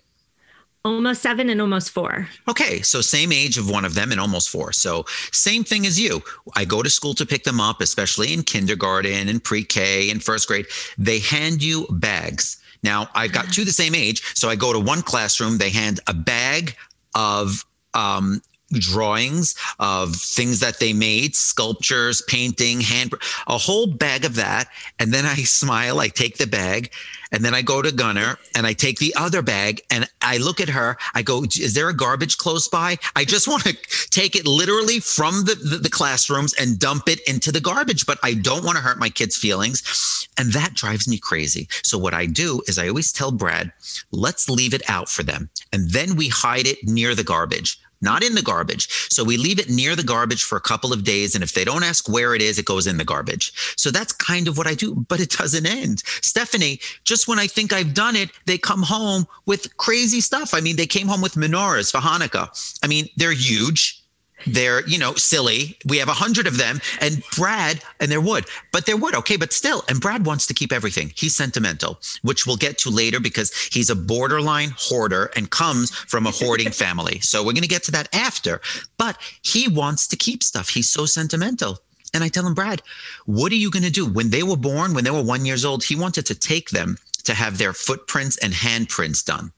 Almost 0.84 1.22
seven 1.22 1.48
and 1.50 1.60
almost 1.60 1.90
four. 1.90 2.28
Okay, 2.48 2.82
so 2.82 3.00
same 3.00 3.32
age 3.32 3.58
of 3.58 3.70
one 3.70 3.84
of 3.84 3.94
them 3.94 4.10
and 4.10 4.20
almost 4.20 4.48
four. 4.48 4.72
So 4.72 5.04
same 5.32 5.64
thing 5.64 5.86
as 5.86 5.98
you. 5.98 6.22
I 6.56 6.64
go 6.64 6.82
to 6.82 6.90
school 6.90 7.14
to 7.14 7.26
pick 7.26 7.44
them 7.44 7.60
up, 7.60 7.80
especially 7.80 8.32
in 8.32 8.42
kindergarten 8.42 9.28
and 9.28 9.42
pre-K 9.42 10.10
and 10.10 10.22
first 10.22 10.48
grade. 10.48 10.66
They 10.98 11.20
hand 11.20 11.62
you 11.62 11.86
bags. 11.90 12.58
Now 12.82 13.08
I've 13.14 13.32
got 13.32 13.52
two 13.52 13.64
the 13.64 13.72
same 13.72 13.94
age, 13.94 14.22
so 14.34 14.48
I 14.48 14.56
go 14.56 14.72
to 14.72 14.80
one 14.80 15.02
classroom. 15.02 15.58
They 15.58 15.70
hand 15.70 16.00
a 16.06 16.14
bag 16.14 16.76
of 17.14 17.64
um, 17.94 18.42
drawings 18.72 19.54
of 19.78 20.16
things 20.16 20.60
that 20.60 20.80
they 20.80 20.92
made, 20.92 21.36
sculptures, 21.36 22.22
painting, 22.22 22.80
hand, 22.80 23.12
a 23.46 23.58
whole 23.58 23.86
bag 23.86 24.24
of 24.24 24.34
that. 24.36 24.68
And 24.98 25.12
then 25.12 25.26
I 25.26 25.34
smile, 25.44 26.00
I 26.00 26.08
take 26.08 26.38
the 26.38 26.46
bag, 26.46 26.92
and 27.32 27.44
then 27.44 27.54
I 27.54 27.62
go 27.62 27.82
to 27.82 27.90
Gunnar 27.90 28.38
and 28.54 28.66
I 28.66 28.74
take 28.74 28.98
the 28.98 29.14
other 29.16 29.42
bag 29.42 29.80
and 29.90 30.08
I 30.20 30.36
look 30.36 30.60
at 30.60 30.68
her. 30.68 30.96
I 31.14 31.22
go, 31.22 31.42
Is 31.44 31.74
there 31.74 31.88
a 31.88 31.96
garbage 31.96 32.38
close 32.38 32.68
by? 32.68 32.98
I 33.16 33.24
just 33.24 33.48
want 33.52 33.64
to 33.64 33.76
take 34.10 34.36
it 34.36 34.46
literally 34.46 35.00
from 35.00 35.44
the, 35.44 35.54
the, 35.54 35.78
the 35.78 35.90
classrooms 35.90 36.54
and 36.54 36.78
dump 36.78 37.08
it 37.08 37.20
into 37.26 37.50
the 37.50 37.60
garbage, 37.60 38.06
but 38.06 38.18
I 38.22 38.34
don't 38.34 38.64
want 38.64 38.76
to 38.76 38.82
hurt 38.82 38.98
my 38.98 39.08
kids' 39.08 39.36
feelings. 39.36 40.28
And 40.38 40.52
that 40.52 40.74
drives 40.74 41.08
me 41.08 41.18
crazy. 41.18 41.68
So 41.82 41.98
what 41.98 42.14
I 42.14 42.26
do 42.26 42.62
is 42.68 42.78
I 42.78 42.88
always 42.88 43.12
tell 43.12 43.32
Brad, 43.32 43.72
let's 44.12 44.48
leave 44.48 44.74
it 44.74 44.82
out 44.88 45.08
for 45.08 45.22
them. 45.22 45.50
And 45.72 45.90
then 45.90 46.16
we 46.16 46.28
hide 46.28 46.66
it 46.66 46.78
near 46.84 47.14
the 47.14 47.24
garbage 47.24 47.78
not 48.02 48.22
in 48.22 48.34
the 48.34 48.42
garbage. 48.42 48.88
So 49.10 49.24
we 49.24 49.36
leave 49.36 49.58
it 49.58 49.70
near 49.70 49.96
the 49.96 50.02
garbage 50.02 50.42
for 50.42 50.56
a 50.56 50.60
couple 50.60 50.92
of 50.92 51.04
days. 51.04 51.34
And 51.34 51.42
if 51.42 51.54
they 51.54 51.64
don't 51.64 51.84
ask 51.84 52.08
where 52.08 52.34
it 52.34 52.42
is, 52.42 52.58
it 52.58 52.66
goes 52.66 52.86
in 52.86 52.98
the 52.98 53.04
garbage. 53.04 53.52
So 53.76 53.90
that's 53.90 54.12
kind 54.12 54.48
of 54.48 54.58
what 54.58 54.66
I 54.66 54.74
do, 54.74 54.94
but 55.08 55.20
it 55.20 55.30
doesn't 55.30 55.66
end. 55.66 56.02
Stephanie, 56.20 56.80
just 57.04 57.28
when 57.28 57.38
I 57.38 57.46
think 57.46 57.72
I've 57.72 57.94
done 57.94 58.16
it, 58.16 58.30
they 58.46 58.58
come 58.58 58.82
home 58.82 59.26
with 59.46 59.76
crazy 59.76 60.20
stuff. 60.20 60.54
I 60.54 60.60
mean, 60.60 60.76
they 60.76 60.86
came 60.86 61.06
home 61.06 61.22
with 61.22 61.34
menorahs 61.34 61.90
for 61.90 61.98
Hanukkah. 61.98 62.48
I 62.82 62.86
mean, 62.86 63.08
they're 63.16 63.32
huge. 63.32 64.01
They're 64.46 64.86
you 64.86 64.98
know 64.98 65.14
silly. 65.14 65.76
We 65.86 65.98
have 65.98 66.08
a 66.08 66.12
hundred 66.14 66.46
of 66.46 66.56
them 66.58 66.80
and 67.00 67.22
brad 67.36 67.82
and 68.00 68.10
they're 68.10 68.20
wood 68.20 68.46
but 68.72 68.86
they're 68.86 68.96
wood. 68.96 69.14
Okay 69.14 69.36
but 69.36 69.52
still 69.52 69.84
and 69.88 70.00
brad 70.00 70.26
wants 70.26 70.46
to 70.46 70.54
keep 70.54 70.72
everything. 70.72 71.12
He's 71.14 71.36
sentimental 71.36 72.00
which 72.22 72.46
we'll 72.46 72.56
get 72.56 72.78
to 72.78 72.90
later 72.90 73.20
because 73.20 73.52
he's 73.72 73.90
a 73.90 73.96
borderline 73.96 74.72
hoarder 74.76 75.30
and 75.36 75.50
comes 75.50 75.90
from 75.90 76.26
a 76.26 76.30
hoarding 76.30 76.70
family. 76.84 77.20
So 77.20 77.40
we're 77.40 77.52
going 77.52 77.62
to 77.62 77.68
get 77.68 77.82
to 77.84 77.92
that 77.92 78.08
after 78.14 78.60
but 78.98 79.18
he 79.42 79.68
wants 79.68 80.06
to 80.08 80.16
keep 80.16 80.42
stuff. 80.42 80.68
He's 80.68 80.90
so 80.90 81.06
sentimental. 81.06 81.78
And 82.14 82.22
i 82.22 82.28
tell 82.28 82.46
him 82.46 82.54
brad 82.54 82.82
what 83.26 83.52
are 83.52 83.56
you 83.56 83.70
going 83.70 83.84
to 83.84 83.90
do? 83.90 84.06
When 84.06 84.30
they 84.30 84.42
were 84.42 84.56
born 84.56 84.94
when 84.94 85.04
they 85.04 85.10
were 85.10 85.22
one 85.22 85.44
years 85.44 85.64
old 85.64 85.84
he 85.84 85.96
wanted 85.96 86.26
to 86.26 86.34
take 86.34 86.70
them 86.70 86.98
to 87.24 87.34
have 87.34 87.58
their 87.58 87.72
footprints 87.72 88.36
and 88.38 88.52
handprints 88.52 89.24
done 89.24 89.52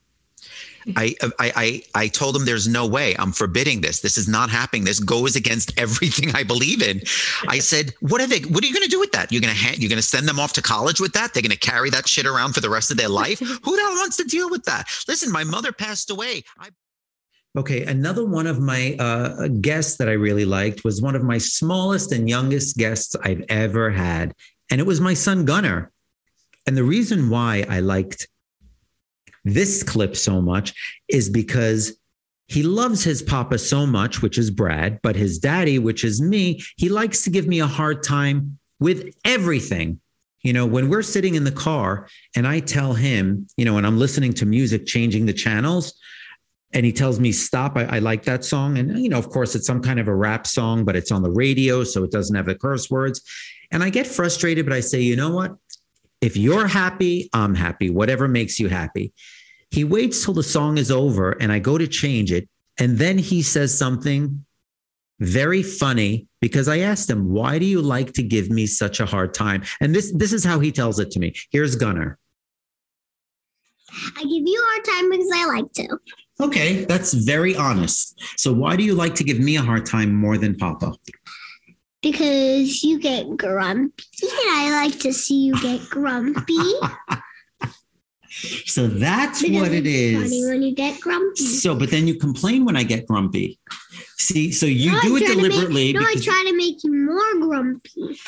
I, 0.95 1.15
I, 1.21 1.29
I, 1.39 1.83
I 1.95 2.07
told 2.07 2.35
him 2.35 2.45
there's 2.45 2.67
no 2.67 2.85
way 2.87 3.15
I'm 3.17 3.31
forbidding 3.31 3.81
this. 3.81 4.01
This 4.01 4.17
is 4.17 4.27
not 4.27 4.49
happening. 4.49 4.83
This 4.83 4.99
goes 4.99 5.35
against 5.35 5.77
everything 5.79 6.35
I 6.35 6.43
believe 6.43 6.81
in. 6.81 7.01
I 7.47 7.59
said, 7.59 7.93
what 8.01 8.21
are 8.21 8.27
they, 8.27 8.39
what 8.41 8.63
are 8.63 8.67
you 8.67 8.73
going 8.73 8.83
to 8.83 8.89
do 8.89 8.99
with 8.99 9.11
that? 9.13 9.31
You're 9.31 9.41
going 9.41 9.53
to, 9.53 9.59
ha- 9.59 9.75
you're 9.77 9.89
going 9.89 9.97
to 9.97 10.03
send 10.07 10.27
them 10.27 10.39
off 10.39 10.53
to 10.53 10.61
college 10.61 10.99
with 10.99 11.13
that? 11.13 11.33
They're 11.33 11.41
going 11.43 11.51
to 11.51 11.57
carry 11.57 11.89
that 11.91 12.07
shit 12.07 12.25
around 12.25 12.53
for 12.53 12.61
the 12.61 12.69
rest 12.69 12.91
of 12.91 12.97
their 12.97 13.09
life. 13.09 13.39
Who 13.39 13.75
the 13.75 13.81
hell 13.81 13.95
wants 13.95 14.17
to 14.17 14.23
deal 14.23 14.49
with 14.49 14.63
that? 14.65 14.87
Listen, 15.07 15.31
my 15.31 15.43
mother 15.43 15.71
passed 15.71 16.09
away. 16.09 16.43
I- 16.59 16.69
Okay, 17.57 17.85
another 17.85 18.25
one 18.25 18.47
of 18.47 18.59
my 18.59 18.97
uh, 18.99 19.47
guests 19.47 19.95
that 19.95 20.09
I 20.09 20.11
really 20.11 20.43
liked 20.43 20.83
was 20.83 21.01
one 21.01 21.15
of 21.15 21.23
my 21.23 21.37
smallest 21.37 22.11
and 22.11 22.27
youngest 22.27 22.75
guests 22.75 23.15
I've 23.23 23.45
ever 23.47 23.89
had, 23.89 24.33
and 24.69 24.81
it 24.81 24.85
was 24.85 24.99
my 24.99 25.13
son 25.13 25.45
Gunnar. 25.45 25.89
And 26.67 26.75
the 26.75 26.83
reason 26.83 27.29
why 27.29 27.65
I 27.69 27.79
liked 27.79 28.27
this 29.45 29.83
clip 29.83 30.15
so 30.15 30.41
much 30.41 30.73
is 31.07 31.29
because 31.29 31.97
he 32.47 32.61
loves 32.61 33.03
his 33.03 33.23
papa 33.23 33.57
so 33.57 33.85
much, 33.85 34.21
which 34.21 34.37
is 34.37 34.51
Brad, 34.51 34.99
but 35.01 35.15
his 35.15 35.39
daddy, 35.39 35.79
which 35.79 36.03
is 36.03 36.21
me, 36.21 36.61
he 36.77 36.89
likes 36.89 37.23
to 37.23 37.29
give 37.29 37.47
me 37.47 37.59
a 37.59 37.67
hard 37.67 38.03
time 38.03 38.59
with 38.79 39.15
everything. 39.23 39.99
You 40.43 40.53
know, 40.53 40.65
when 40.65 40.89
we're 40.89 41.01
sitting 41.01 41.33
in 41.33 41.43
the 41.43 41.51
car 41.51 42.07
and 42.35 42.47
I 42.47 42.59
tell 42.59 42.93
him, 42.93 43.47
you 43.57 43.65
know, 43.65 43.77
and 43.77 43.87
I'm 43.87 43.97
listening 43.97 44.33
to 44.33 44.45
music, 44.45 44.85
changing 44.85 45.25
the 45.25 45.33
channels, 45.33 45.95
and 46.71 46.85
he 46.85 46.91
tells 46.91 47.19
me, 47.19 47.31
Stop, 47.31 47.77
I, 47.77 47.85
I, 47.85 47.99
like 47.99 48.23
that 48.23 48.43
song. 48.43 48.77
And, 48.77 48.99
you 48.99 49.09
know, 49.09 49.17
of 49.17 49.29
course, 49.29 49.55
it's 49.55 49.65
some 49.65 49.81
kind 49.81 49.99
of 49.99 50.07
a 50.07 50.15
rap 50.15 50.45
song, 50.45 50.85
but 50.85 50.95
it's 50.95 51.11
on 51.11 51.23
the 51.23 51.31
radio, 51.31 51.83
so 51.83 52.03
it 52.03 52.11
doesn't 52.11 52.35
have 52.35 52.45
the 52.45 52.53
curse 52.53 52.91
words. 52.91 53.21
And 53.71 53.81
I 53.81 53.89
get 53.89 54.05
frustrated, 54.05 54.65
but 54.65 54.73
I 54.73 54.81
say, 54.81 55.01
You 55.01 55.15
know 55.15 55.31
what? 55.31 55.55
If 56.21 56.37
you're 56.37 56.67
happy, 56.67 57.29
I'm 57.33 57.55
happy, 57.55 57.89
whatever 57.89 58.27
makes 58.27 58.59
you 58.59 58.67
happy. 58.67 59.13
He 59.75 59.83
waits 59.83 60.23
till 60.23 60.33
the 60.33 60.41
song 60.41 60.77
is 60.77 60.89
over 60.89 61.31
and 61.31 61.51
I 61.51 61.59
go 61.59 61.77
to 61.77 61.85
change 61.85 62.31
it. 62.31 62.47
And 62.79 62.97
then 62.97 63.17
he 63.17 63.41
says 63.41 63.77
something 63.77 64.45
very 65.19 65.63
funny 65.63 66.27
because 66.39 66.69
I 66.69 66.79
asked 66.79 67.09
him, 67.09 67.29
why 67.33 67.59
do 67.59 67.65
you 67.65 67.81
like 67.81 68.13
to 68.13 68.23
give 68.23 68.49
me 68.49 68.67
such 68.67 69.01
a 69.01 69.05
hard 69.05 69.33
time? 69.33 69.63
And 69.81 69.93
this, 69.93 70.13
this 70.15 70.31
is 70.31 70.45
how 70.45 70.61
he 70.61 70.71
tells 70.71 70.97
it 70.99 71.11
to 71.11 71.19
me. 71.19 71.33
Here's 71.51 71.75
Gunnar. 71.75 72.17
I 74.15 74.21
give 74.21 74.47
you 74.47 74.63
a 74.63 74.65
hard 74.71 74.85
time 74.85 75.11
because 75.11 75.31
I 75.33 75.45
like 75.45 75.73
to. 75.73 75.97
Okay, 76.39 76.85
that's 76.85 77.13
very 77.13 77.57
honest. 77.57 78.17
So 78.37 78.53
why 78.53 78.77
do 78.77 78.83
you 78.83 78.95
like 78.95 79.15
to 79.15 79.25
give 79.25 79.39
me 79.39 79.57
a 79.57 79.61
hard 79.61 79.85
time 79.85 80.15
more 80.15 80.37
than 80.37 80.55
Papa? 80.55 80.93
Because 82.01 82.81
you 82.81 82.97
get 82.97 83.35
grumpy 83.35 84.03
and 84.21 84.49
I 84.51 84.85
like 84.85 84.99
to 85.01 85.11
see 85.11 85.43
you 85.43 85.61
get 85.61 85.81
grumpy. 85.89 86.55
So 88.65 88.87
that's 88.87 89.41
because 89.41 89.61
what 89.61 89.71
it 89.71 89.87
is. 89.87 90.23
Funny 90.23 90.45
when 90.45 90.61
you 90.61 90.75
get 90.75 90.99
grumpy. 90.99 91.45
So, 91.45 91.73
but 91.73 91.89
then 91.89 92.07
you 92.07 92.15
complain 92.15 92.65
when 92.65 92.75
I 92.75 92.83
get 92.83 93.07
grumpy. 93.07 93.59
See, 94.17 94.51
so 94.51 94.65
you 94.65 94.91
no, 94.91 95.01
do 95.01 95.17
it 95.17 95.27
deliberately. 95.27 95.93
Make, 95.93 96.01
no, 96.01 96.01
I 96.01 96.15
try 96.21 96.43
to 96.47 96.55
make 96.55 96.83
you 96.83 96.93
more 96.93 97.47
grumpy. 97.47 98.19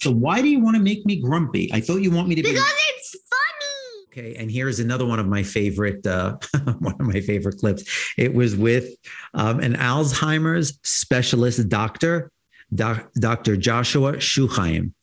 So 0.00 0.10
why 0.10 0.42
do 0.42 0.48
you 0.48 0.60
want 0.60 0.76
to 0.76 0.82
make 0.82 1.06
me 1.06 1.20
grumpy? 1.20 1.70
I 1.72 1.80
thought 1.80 1.98
you 1.98 2.10
want 2.10 2.28
me 2.28 2.34
to 2.34 2.42
because 2.42 2.54
be. 2.54 2.60
Because 2.60 2.74
it's 2.88 3.16
funny. 3.30 4.28
Okay, 4.28 4.36
and 4.36 4.50
here's 4.50 4.80
another 4.80 5.06
one 5.06 5.20
of 5.20 5.26
my 5.26 5.42
favorite 5.42 6.04
uh, 6.04 6.36
one 6.80 6.94
of 6.98 7.06
my 7.06 7.20
favorite 7.20 7.58
clips. 7.58 7.84
It 8.16 8.34
was 8.34 8.56
with 8.56 8.88
um, 9.34 9.60
an 9.60 9.74
Alzheimer's 9.74 10.78
specialist 10.82 11.68
doctor, 11.68 12.32
doc, 12.74 13.08
Dr. 13.14 13.56
Joshua 13.56 14.14
Schuchheim. 14.14 14.93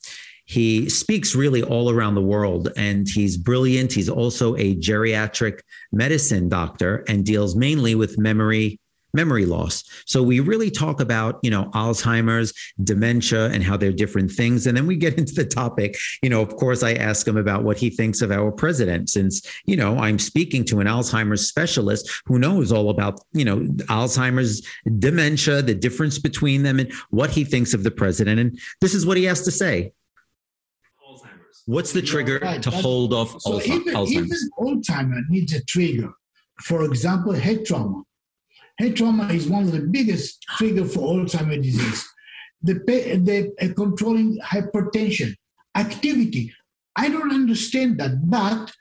He 0.52 0.90
speaks 0.90 1.34
really 1.34 1.64
all 1.64 1.90
around 1.90 2.16
the 2.16 2.22
world 2.22 2.74
and 2.76 3.08
he's 3.08 3.38
brilliant. 3.38 3.94
He's 3.94 4.10
also 4.10 4.54
a 4.58 4.76
geriatric 4.76 5.62
medicine 5.94 6.50
doctor 6.50 7.06
and 7.08 7.26
deals 7.26 7.56
mainly 7.56 7.96
with 7.96 8.20
memory 8.20 8.78
memory 9.14 9.46
loss. 9.46 9.84
So 10.06 10.22
we 10.22 10.42
really 10.42 10.70
talk 10.70 11.00
about, 11.00 11.40
you 11.42 11.52
know, 11.52 11.66
Alzheimer's, 11.74 12.54
dementia, 12.84 13.50
and 13.50 13.64
how 13.64 13.78
they're 13.78 13.94
different 13.94 14.32
things. 14.32 14.68
And 14.68 14.76
then 14.76 14.88
we 14.88 14.98
get 14.98 15.18
into 15.18 15.34
the 15.34 15.46
topic. 15.46 15.96
You 16.22 16.30
know, 16.30 16.42
of 16.42 16.56
course, 16.58 16.84
I 16.84 16.94
ask 16.94 17.26
him 17.26 17.38
about 17.38 17.64
what 17.64 17.78
he 17.78 17.90
thinks 17.90 18.22
of 18.22 18.32
our 18.32 18.52
president, 18.52 19.10
since, 19.10 19.42
you 19.66 19.78
know, 19.78 19.98
I'm 20.00 20.20
speaking 20.20 20.66
to 20.66 20.82
an 20.82 20.88
Alzheimer's 20.88 21.48
specialist 21.48 22.12
who 22.26 22.40
knows 22.40 22.74
all 22.74 22.90
about, 22.90 23.22
you 23.32 23.46
know, 23.46 23.60
Alzheimer's, 23.88 24.68
dementia, 25.00 25.62
the 25.62 25.76
difference 25.76 26.20
between 26.20 26.64
them, 26.64 26.80
and 26.80 26.92
what 27.10 27.30
he 27.30 27.46
thinks 27.46 27.74
of 27.74 27.84
the 27.84 27.92
president. 27.92 28.40
And 28.40 28.60
this 28.82 28.94
is 28.94 29.06
what 29.06 29.18
he 29.18 29.24
has 29.26 29.44
to 29.44 29.52
say. 29.52 29.94
What's 31.66 31.92
the 31.92 32.02
trigger 32.02 32.40
right. 32.42 32.62
to 32.64 32.72
hold 32.72 33.14
off 33.14 33.40
so 33.42 33.62
even, 33.62 33.94
Alzheimer's? 33.94 34.12
Even 34.12 34.50
Alzheimer 34.60 35.22
needs 35.30 35.54
a 35.54 35.64
trigger. 35.66 36.12
For 36.62 36.84
example, 36.84 37.34
head 37.34 37.66
trauma. 37.66 38.04
Head 38.78 38.96
trauma 38.96 39.28
is 39.28 39.48
one 39.48 39.64
of 39.64 39.72
the 39.72 39.82
biggest 39.82 40.42
trigger 40.58 40.86
for 40.86 41.16
Alzheimer's 41.16 41.64
disease. 41.64 42.08
The, 42.64 42.74
the 42.74 43.54
uh, 43.60 43.74
controlling 43.76 44.40
hypertension, 44.40 45.36
activity. 45.76 46.54
I 46.96 47.10
don't 47.10 47.34
understand 47.34 48.00
that, 48.00 48.30
but 48.30 48.72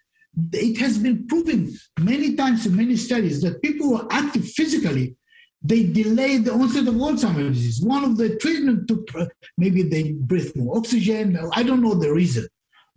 it 0.53 0.79
has 0.79 0.99
been 0.99 1.27
proven 1.27 1.77
many 1.99 2.35
times 2.35 2.67
in 2.67 2.77
many 2.77 2.97
studies 2.97 3.41
that 3.43 3.63
people 3.63 3.89
who 3.89 3.97
are 3.97 4.09
active 4.11 4.47
physically, 4.49 5.17
they 5.63 5.85
delay 5.85 6.39
the 6.39 6.53
onset 6.53 6.89
of 6.89 6.95
Alzheimer's 6.95 7.57
disease. 7.57 7.81
One 7.83 8.05
of 8.05 8.17
the 8.17 8.37
treatment 8.37 8.89
to 8.89 9.29
maybe 9.59 9.83
they 9.83 10.13
breathe 10.13 10.55
more 10.57 10.79
oxygen. 10.79 11.39
I 11.53 11.63
don't 11.63 11.83
know 11.83 11.95
the 11.95 12.13
reason, 12.13 12.47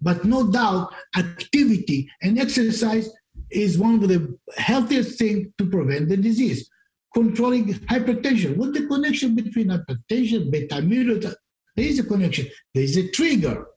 but 0.03 0.25
no 0.25 0.51
doubt, 0.51 0.93
activity 1.15 2.09
and 2.21 2.37
exercise 2.37 3.09
is 3.49 3.77
one 3.77 3.95
of 3.95 4.09
the 4.09 4.37
healthiest 4.57 5.17
things 5.17 5.47
to 5.57 5.69
prevent 5.69 6.09
the 6.09 6.17
disease. 6.17 6.69
Controlling 7.13 7.73
hypertension. 7.91 8.57
What's 8.57 8.77
the 8.77 8.87
connection 8.87 9.35
between 9.35 9.67
hypertension, 9.69 10.51
beta 10.51 10.75
amyloid? 10.75 11.33
There 11.75 11.85
is 11.85 11.99
a 11.99 12.03
connection. 12.03 12.47
There 12.73 12.83
is 12.83 12.97
a 12.97 13.09
trigger. 13.11 13.67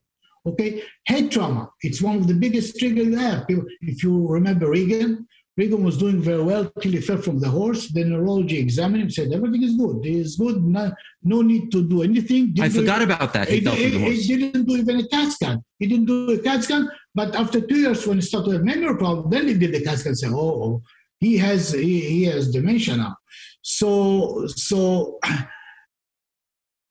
Okay, 0.46 0.82
head 1.06 1.30
trauma. 1.30 1.70
It's 1.82 2.00
one 2.00 2.16
of 2.16 2.26
the 2.28 2.34
biggest 2.34 2.78
triggers 2.78 3.06
you 3.06 3.16
have. 3.16 3.46
If 3.80 4.02
you 4.02 4.26
remember 4.28 4.70
Reagan, 4.70 5.26
Reagan 5.56 5.82
was 5.82 5.96
doing 5.96 6.20
very 6.20 6.42
well 6.42 6.70
till 6.80 6.92
he 6.92 7.00
fell 7.00 7.16
from 7.16 7.38
the 7.40 7.48
horse. 7.48 7.88
The 7.88 8.04
neurology 8.04 8.58
examined 8.58 9.04
him, 9.04 9.10
said 9.10 9.32
everything 9.32 9.62
is 9.62 9.74
good. 9.74 10.04
He 10.04 10.20
is 10.20 10.36
good. 10.36 10.62
No, 10.62 10.92
no 11.22 11.40
need 11.40 11.72
to 11.72 11.82
do 11.88 12.02
anything. 12.02 12.52
Didn't 12.52 12.60
I 12.60 12.68
forgot 12.68 13.00
about 13.00 13.32
that. 13.32 13.48
He, 13.48 13.60
he, 13.60 13.64
fell 13.64 13.74
from 13.74 13.90
the 13.90 13.98
horse. 13.98 14.26
He 14.26 14.36
didn't 14.36 14.64
do 14.66 14.76
even 14.76 15.00
a 15.00 15.08
CAT 15.08 15.32
scan. 15.32 15.64
He 15.78 15.86
didn't 15.86 16.06
do 16.06 16.32
a 16.32 16.38
CAT 16.38 16.62
scan. 16.62 16.90
But 17.14 17.34
after 17.34 17.62
two 17.62 17.78
years, 17.78 18.06
when 18.06 18.18
he 18.18 18.22
started 18.22 18.50
to 18.50 18.52
have 18.56 18.64
memory 18.64 18.98
problem, 18.98 19.30
then 19.30 19.48
he 19.48 19.54
did 19.54 19.72
the 19.72 19.82
CAT 19.82 19.98
scan. 19.98 20.10
And 20.10 20.18
said, 20.18 20.32
"Oh, 20.32 20.62
oh 20.62 20.82
he 21.20 21.38
has 21.38 21.72
he, 21.72 22.00
he 22.00 22.24
has 22.24 22.50
dementia 22.50 22.96
now." 22.96 23.16
So 23.62 24.46
so. 24.48 25.18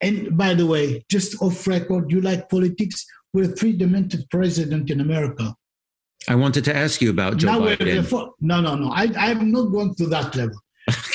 And 0.02 0.36
by 0.36 0.52
the 0.52 0.66
way, 0.66 1.06
just 1.10 1.40
off 1.40 1.66
record, 1.66 2.12
you 2.12 2.20
like 2.20 2.50
politics? 2.50 3.06
We're 3.32 3.46
three 3.46 3.72
demented 3.72 4.28
president 4.28 4.90
in 4.90 5.00
America. 5.00 5.54
I 6.28 6.34
wanted 6.34 6.64
to 6.64 6.76
ask 6.76 7.00
you 7.00 7.10
about 7.10 7.36
Joe 7.36 7.52
now 7.52 7.60
Biden. 7.60 8.32
no, 8.40 8.60
no, 8.60 8.74
no. 8.74 8.90
I, 8.90 9.12
I'm 9.16 9.50
not 9.52 9.66
going 9.66 9.94
to 9.96 10.06
that 10.06 10.34
level. 10.34 10.58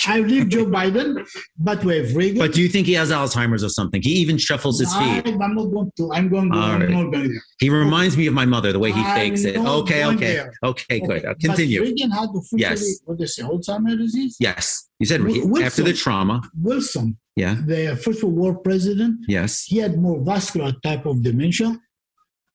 I 0.08 0.20
leave 0.20 0.50
Joe 0.50 0.66
Biden, 0.66 1.26
but 1.58 1.84
we 1.86 1.98
have 1.98 2.14
Reagan. 2.14 2.40
But 2.40 2.54
do 2.54 2.62
you 2.62 2.68
think 2.68 2.88
he 2.88 2.94
has 2.94 3.10
Alzheimer's 3.10 3.64
or 3.64 3.70
something? 3.70 4.02
He 4.02 4.12
even 4.16 4.38
shuffles 4.38 4.80
his 4.80 4.94
feet. 4.94 5.26
I, 5.26 5.30
am 5.30 5.56
not 5.56 5.66
going 5.66 5.92
to. 5.96 6.12
I'm 6.12 6.28
going 6.28 6.52
to. 6.52 6.58
I'm 6.58 6.82
right. 6.82 6.90
going 6.90 7.12
there. 7.12 7.42
He 7.60 7.70
reminds 7.70 8.18
me 8.18 8.28
of 8.28 8.34
my 8.34 8.46
mother, 8.46 8.74
the 8.74 8.80
way 8.80 8.92
he 8.92 9.04
fakes 9.04 9.46
it. 9.46 9.56
Okay, 9.56 10.06
okay, 10.06 10.42
okay, 10.42 10.50
okay, 10.64 11.00
good. 11.00 11.26
I'll 11.26 11.36
continue. 11.36 11.80
But 11.80 11.86
Reagan 11.86 12.12
had 12.12 12.30
officially, 12.36 12.60
yes. 12.62 13.00
what 13.06 13.18
they 13.18 13.26
say, 13.26 13.44
Alzheimer's 13.44 13.98
disease? 13.98 14.36
Yes. 14.40 14.90
You 15.00 15.06
said 15.06 15.24
Wilson, 15.24 15.64
after 15.64 15.84
the 15.84 15.94
trauma. 15.94 16.42
Wilson. 16.62 17.18
Yeah. 17.38 17.56
The 17.66 17.96
First 17.96 18.24
World 18.24 18.36
War 18.36 18.58
president. 18.60 19.20
Yes. 19.28 19.64
He 19.64 19.78
had 19.78 19.98
more 19.98 20.22
vascular 20.22 20.74
type 20.84 21.06
of 21.06 21.24
dementia. 21.24 21.80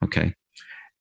Okay. 0.05 0.35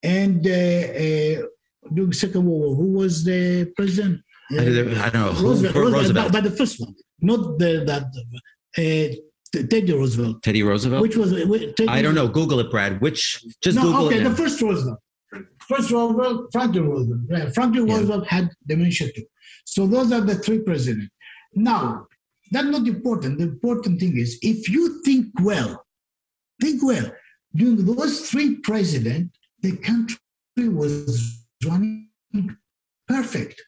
And 0.05 0.45
uh, 0.45 0.51
uh, 0.51 1.47
during 1.95 2.13
Second 2.13 2.45
World 2.45 2.61
War, 2.61 2.75
who 2.75 2.89
was 2.93 3.23
the 3.23 3.71
president? 3.75 4.21
I 4.51 4.55
don't 4.55 5.13
know. 5.13 5.31
Roosevelt, 5.31 5.75
Roosevelt, 5.75 5.93
Roosevelt. 5.93 6.31
But, 6.31 6.43
the 6.43 6.51
first 6.51 6.79
one, 6.79 6.93
not 7.21 7.57
the 7.57 7.71
that. 7.89 8.05
Uh, 8.77 9.15
Teddy 9.71 9.93
Roosevelt. 9.93 10.43
Teddy 10.43 10.63
Roosevelt. 10.63 11.01
Which 11.01 11.15
was? 11.15 11.31
Teddy 11.31 11.87
I 11.87 12.01
don't 12.01 12.13
know. 12.13 12.27
Google 12.27 12.59
it, 12.59 12.69
Brad. 12.69 13.01
Which? 13.01 13.43
Just 13.63 13.77
no, 13.77 13.83
Google 13.83 14.05
okay, 14.07 14.17
it. 14.17 14.21
Okay, 14.21 14.29
the 14.29 14.35
first 14.35 14.61
Roosevelt. 14.61 14.99
First 15.67 15.91
Roosevelt, 15.91 16.51
Franklin 16.51 16.89
Roosevelt. 16.89 17.21
Yeah, 17.29 17.49
Franklin 17.49 17.87
yeah. 17.87 17.95
Roosevelt 17.95 18.27
had 18.27 18.49
dementia 18.67 19.11
too. 19.13 19.23
So 19.65 19.87
those 19.87 20.11
are 20.11 20.21
the 20.21 20.35
three 20.35 20.59
presidents. 20.59 21.09
Now, 21.53 22.07
That's 22.51 22.67
not 22.67 22.87
important. 22.87 23.39
The 23.39 23.45
important 23.45 23.99
thing 23.99 24.17
is 24.17 24.37
if 24.41 24.69
you 24.69 25.01
think 25.03 25.27
well, 25.41 25.83
think 26.61 26.83
well. 26.83 27.11
During 27.55 27.85
those 27.85 28.29
three 28.29 28.57
presidents, 28.57 29.34
the 29.65 29.77
country 29.77 30.69
was 30.69 31.43
running 31.65 32.09
perfect. 33.07 33.61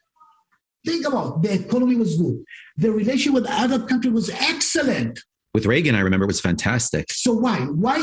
Think 0.86 1.08
about 1.08 1.38
it. 1.38 1.42
the 1.44 1.66
economy 1.66 1.96
was 1.96 2.18
good. 2.22 2.44
The 2.77 2.92
relation 2.92 3.34
with 3.34 3.46
other 3.48 3.80
country 3.80 4.12
was 4.12 4.30
excellent. 4.30 5.20
With 5.54 5.66
Reagan, 5.66 5.96
I 5.96 6.01
remember 6.01 6.25
it 6.25 6.27
was 6.27 6.39
fantastic. 6.39 7.12
So 7.12 7.34
why? 7.34 7.58
Why? 7.62 7.98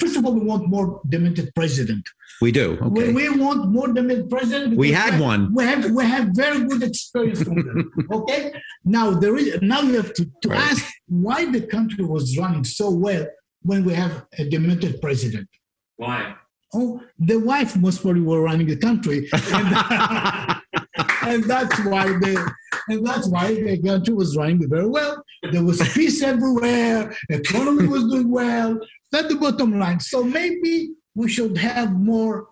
First 0.00 0.16
of 0.16 0.24
all, 0.24 0.32
we 0.32 0.42
want 0.42 0.68
more 0.68 1.00
demented 1.08 1.52
president. 1.56 2.08
We 2.40 2.52
do. 2.52 2.78
Okay. 2.80 3.12
We, 3.12 3.28
we 3.30 3.40
want 3.44 3.68
more 3.70 3.88
demented 3.88 4.30
president. 4.30 4.76
We 4.76 4.92
had 4.92 5.14
we, 5.14 5.20
one. 5.20 5.52
We 5.52 5.64
have 5.64 5.90
we 5.90 6.04
have 6.04 6.28
very 6.28 6.60
good 6.64 6.84
experience 6.84 7.42
from 7.42 7.56
them. 7.56 7.90
okay. 8.12 8.52
Now 8.84 9.10
there 9.10 9.36
is 9.36 9.60
now 9.60 9.80
you 9.80 9.96
have 9.96 10.14
to, 10.14 10.24
to 10.42 10.48
right. 10.48 10.60
ask 10.70 10.86
why 11.08 11.50
the 11.50 11.62
country 11.62 12.04
was 12.04 12.38
running 12.38 12.64
so 12.64 12.90
well 12.90 13.26
when 13.62 13.84
we 13.84 13.94
have 13.94 14.26
a 14.38 14.44
demented 14.48 15.00
president. 15.02 15.48
Why? 15.96 16.36
Oh, 16.74 17.00
the 17.18 17.36
wife 17.36 17.76
most 17.76 18.02
probably 18.02 18.22
were 18.22 18.42
running 18.42 18.66
the 18.66 18.76
country. 18.76 19.28
And, 19.54 20.60
and 21.26 21.44
that's 21.44 21.78
why 21.84 22.06
the 22.06 22.52
and 22.88 23.06
that's 23.06 23.28
why 23.28 23.54
the 23.54 23.80
country 23.82 24.14
was 24.14 24.36
running 24.36 24.68
very 24.68 24.88
well. 24.88 25.24
There 25.50 25.64
was 25.64 25.80
peace 25.94 26.22
everywhere, 26.22 27.16
economy 27.30 27.86
was 27.86 28.04
doing 28.04 28.30
well. 28.30 28.78
That's 29.10 29.28
the 29.28 29.36
bottom 29.36 29.78
line. 29.78 30.00
So 30.00 30.22
maybe 30.22 30.90
we 31.14 31.28
should 31.28 31.56
have 31.56 31.92
more 31.92 32.48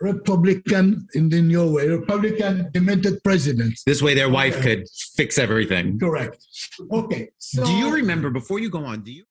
Republican 0.00 1.06
in 1.14 1.28
the 1.28 1.42
new 1.42 1.74
way, 1.74 1.88
Republican 1.88 2.70
demented 2.72 3.22
presidents. 3.22 3.82
This 3.84 4.00
way 4.00 4.14
their 4.14 4.30
wife 4.30 4.56
okay. 4.56 4.76
could 4.76 4.88
fix 5.14 5.38
everything. 5.38 5.98
Correct. 5.98 6.42
Okay. 6.90 7.30
So, 7.38 7.64
do 7.64 7.72
you 7.72 7.92
remember 7.92 8.30
before 8.30 8.58
you 8.58 8.70
go 8.70 8.84
on, 8.84 9.02
do 9.02 9.12
you 9.12 9.24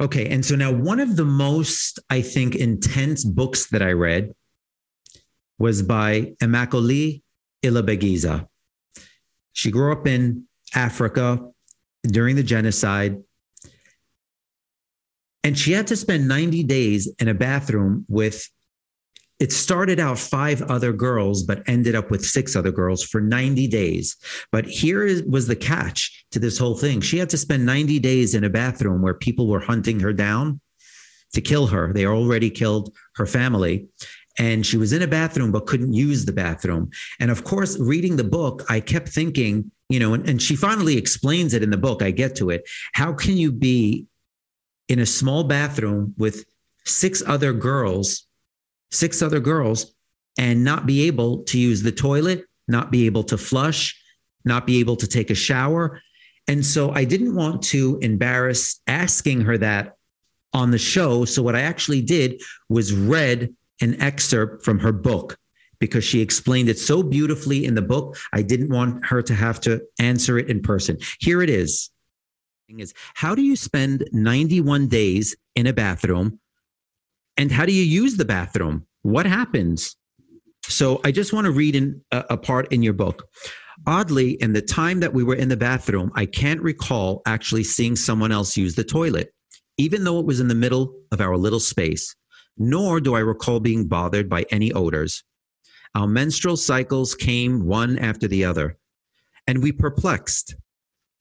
Okay, 0.00 0.28
and 0.28 0.44
so 0.44 0.56
now 0.56 0.70
one 0.70 1.00
of 1.00 1.16
the 1.16 1.24
most 1.24 1.98
I 2.10 2.20
think 2.20 2.54
intense 2.54 3.24
books 3.24 3.68
that 3.70 3.82
I 3.82 3.92
read 3.92 4.34
was 5.58 5.82
by 5.82 6.34
Immaculée 6.42 7.22
Ilibagiza. 7.64 8.46
She 9.54 9.70
grew 9.70 9.92
up 9.92 10.06
in 10.06 10.44
Africa 10.74 11.40
during 12.02 12.36
the 12.36 12.42
genocide. 12.42 13.22
And 15.42 15.58
she 15.58 15.72
had 15.72 15.86
to 15.86 15.96
spend 15.96 16.28
90 16.28 16.64
days 16.64 17.10
in 17.18 17.28
a 17.28 17.34
bathroom 17.34 18.04
with, 18.08 18.48
it 19.38 19.52
started 19.52 20.00
out 20.00 20.18
five 20.18 20.62
other 20.62 20.92
girls, 20.92 21.42
but 21.42 21.62
ended 21.66 21.94
up 21.94 22.10
with 22.10 22.24
six 22.24 22.56
other 22.56 22.72
girls 22.72 23.02
for 23.02 23.20
90 23.20 23.68
days. 23.68 24.16
But 24.50 24.66
here 24.66 25.22
was 25.28 25.46
the 25.46 25.56
catch 25.56 26.24
to 26.30 26.38
this 26.38 26.58
whole 26.58 26.76
thing. 26.76 27.00
She 27.00 27.18
had 27.18 27.30
to 27.30 27.36
spend 27.36 27.66
90 27.66 27.98
days 27.98 28.34
in 28.34 28.44
a 28.44 28.50
bathroom 28.50 29.02
where 29.02 29.14
people 29.14 29.46
were 29.46 29.60
hunting 29.60 30.00
her 30.00 30.12
down 30.12 30.60
to 31.34 31.40
kill 31.40 31.66
her. 31.66 31.92
They 31.92 32.06
already 32.06 32.50
killed 32.50 32.94
her 33.16 33.26
family 33.26 33.88
and 34.38 34.64
she 34.64 34.76
was 34.76 34.92
in 34.92 35.02
a 35.02 35.06
bathroom 35.06 35.52
but 35.52 35.66
couldn't 35.66 35.92
use 35.92 36.24
the 36.24 36.32
bathroom. 36.32 36.90
And 37.20 37.30
of 37.30 37.44
course, 37.44 37.78
reading 37.78 38.16
the 38.16 38.24
book, 38.24 38.64
I 38.68 38.80
kept 38.80 39.08
thinking, 39.08 39.70
you 39.88 39.98
know, 39.98 40.14
and, 40.14 40.28
and 40.28 40.42
she 40.42 40.56
finally 40.56 40.96
explains 40.96 41.54
it 41.54 41.62
in 41.62 41.70
the 41.70 41.76
book. 41.76 42.02
I 42.02 42.10
get 42.10 42.36
to 42.36 42.50
it. 42.50 42.68
How 42.92 43.12
can 43.12 43.36
you 43.36 43.52
be 43.52 44.06
in 44.88 44.98
a 44.98 45.06
small 45.06 45.44
bathroom 45.44 46.14
with 46.16 46.44
six 46.84 47.22
other 47.26 47.52
girls, 47.52 48.26
six 48.90 49.22
other 49.22 49.40
girls, 49.40 49.94
and 50.38 50.64
not 50.64 50.86
be 50.86 51.06
able 51.06 51.42
to 51.44 51.58
use 51.58 51.82
the 51.82 51.92
toilet, 51.92 52.44
not 52.68 52.90
be 52.90 53.06
able 53.06 53.24
to 53.24 53.38
flush, 53.38 53.98
not 54.44 54.66
be 54.66 54.80
able 54.80 54.96
to 54.96 55.06
take 55.06 55.30
a 55.30 55.34
shower? 55.34 56.00
And 56.48 56.64
so 56.64 56.90
I 56.92 57.04
didn't 57.04 57.34
want 57.34 57.62
to 57.64 57.98
embarrass 58.02 58.80
asking 58.86 59.40
her 59.42 59.58
that 59.58 59.96
on 60.52 60.70
the 60.70 60.78
show. 60.78 61.24
So 61.24 61.42
what 61.42 61.56
I 61.56 61.62
actually 61.62 62.02
did 62.02 62.40
was 62.68 62.92
read 62.92 63.54
an 63.80 64.00
excerpt 64.00 64.64
from 64.64 64.78
her 64.78 64.92
book 64.92 65.36
because 65.78 66.04
she 66.04 66.20
explained 66.20 66.68
it 66.68 66.78
so 66.78 67.02
beautifully 67.02 67.64
in 67.64 67.74
the 67.74 67.82
book. 67.82 68.16
I 68.32 68.42
didn't 68.42 68.70
want 68.70 69.04
her 69.04 69.22
to 69.22 69.34
have 69.34 69.60
to 69.62 69.82
answer 69.98 70.38
it 70.38 70.48
in 70.48 70.62
person. 70.62 70.98
Here 71.20 71.42
it 71.42 71.50
is. 71.50 71.90
Is 72.68 72.94
how 73.14 73.34
do 73.34 73.42
you 73.42 73.54
spend 73.54 74.08
91 74.12 74.88
days 74.88 75.36
in 75.54 75.68
a 75.68 75.72
bathroom 75.72 76.40
and 77.36 77.50
how 77.50 77.66
do 77.66 77.72
you 77.72 77.82
use 77.82 78.16
the 78.16 78.24
bathroom? 78.24 78.86
What 79.02 79.26
happens? 79.26 79.96
So 80.64 81.00
I 81.04 81.12
just 81.12 81.32
want 81.32 81.44
to 81.46 81.52
read 81.52 81.76
in 81.76 82.00
a, 82.10 82.24
a 82.30 82.36
part 82.36 82.72
in 82.72 82.82
your 82.82 82.92
book. 82.92 83.24
Oddly, 83.86 84.32
in 84.42 84.52
the 84.52 84.62
time 84.62 85.00
that 85.00 85.12
we 85.12 85.22
were 85.22 85.34
in 85.34 85.48
the 85.48 85.56
bathroom, 85.56 86.10
I 86.14 86.26
can't 86.26 86.62
recall 86.62 87.22
actually 87.26 87.64
seeing 87.64 87.94
someone 87.94 88.32
else 88.32 88.56
use 88.56 88.74
the 88.74 88.84
toilet, 88.84 89.32
even 89.76 90.04
though 90.04 90.18
it 90.18 90.26
was 90.26 90.40
in 90.40 90.48
the 90.48 90.54
middle 90.54 90.94
of 91.12 91.20
our 91.20 91.36
little 91.36 91.60
space 91.60 92.14
nor 92.56 93.00
do 93.00 93.14
I 93.14 93.20
recall 93.20 93.60
being 93.60 93.86
bothered 93.86 94.28
by 94.28 94.46
any 94.50 94.72
odors. 94.72 95.22
Our 95.94 96.06
menstrual 96.06 96.56
cycles 96.56 97.14
came 97.14 97.66
one 97.66 97.98
after 97.98 98.28
the 98.28 98.44
other, 98.44 98.78
and 99.46 99.62
we 99.62 99.72
perplexed 99.72 100.54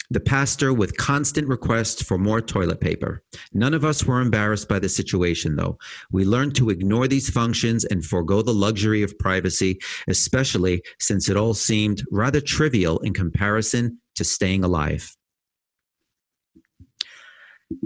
the 0.09 0.19
pastor 0.19 0.73
with 0.73 0.97
constant 0.97 1.47
requests 1.47 2.01
for 2.01 2.17
more 2.17 2.41
toilet 2.41 2.79
paper. 2.79 3.23
None 3.53 3.73
of 3.73 3.85
us 3.85 4.03
were 4.05 4.21
embarrassed 4.21 4.67
by 4.67 4.79
the 4.79 4.89
situation, 4.89 5.55
though. 5.55 5.77
We 6.11 6.25
learned 6.25 6.55
to 6.55 6.69
ignore 6.69 7.07
these 7.07 7.29
functions 7.29 7.85
and 7.85 8.05
forego 8.05 8.41
the 8.41 8.53
luxury 8.53 9.03
of 9.03 9.17
privacy, 9.19 9.79
especially 10.07 10.81
since 10.99 11.29
it 11.29 11.37
all 11.37 11.53
seemed 11.53 12.03
rather 12.11 12.41
trivial 12.41 12.99
in 12.99 13.13
comparison 13.13 13.99
to 14.15 14.23
staying 14.23 14.63
alive 14.63 15.15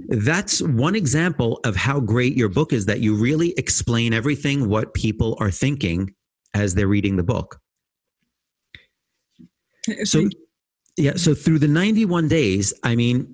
that's 0.10 0.62
one 0.62 0.96
example 0.96 1.60
of 1.64 1.76
how 1.76 2.00
great 2.00 2.36
your 2.36 2.50
book 2.50 2.74
is 2.74 2.86
that 2.88 3.00
you 3.00 3.16
really 3.16 3.54
explain 3.58 4.14
everything 4.14 4.68
what 4.68 4.94
people 4.94 5.38
are 5.40 5.52
thinking 5.52 6.14
as 6.54 6.76
they're 6.76 6.88
reading 6.88 7.16
the 7.16 7.24
book. 7.24 7.60
So 10.04 10.30
yeah, 11.00 11.14
so 11.16 11.34
through 11.34 11.60
the 11.60 11.68
91 11.68 12.28
days, 12.28 12.74
I 12.84 12.96
mean, 12.96 13.34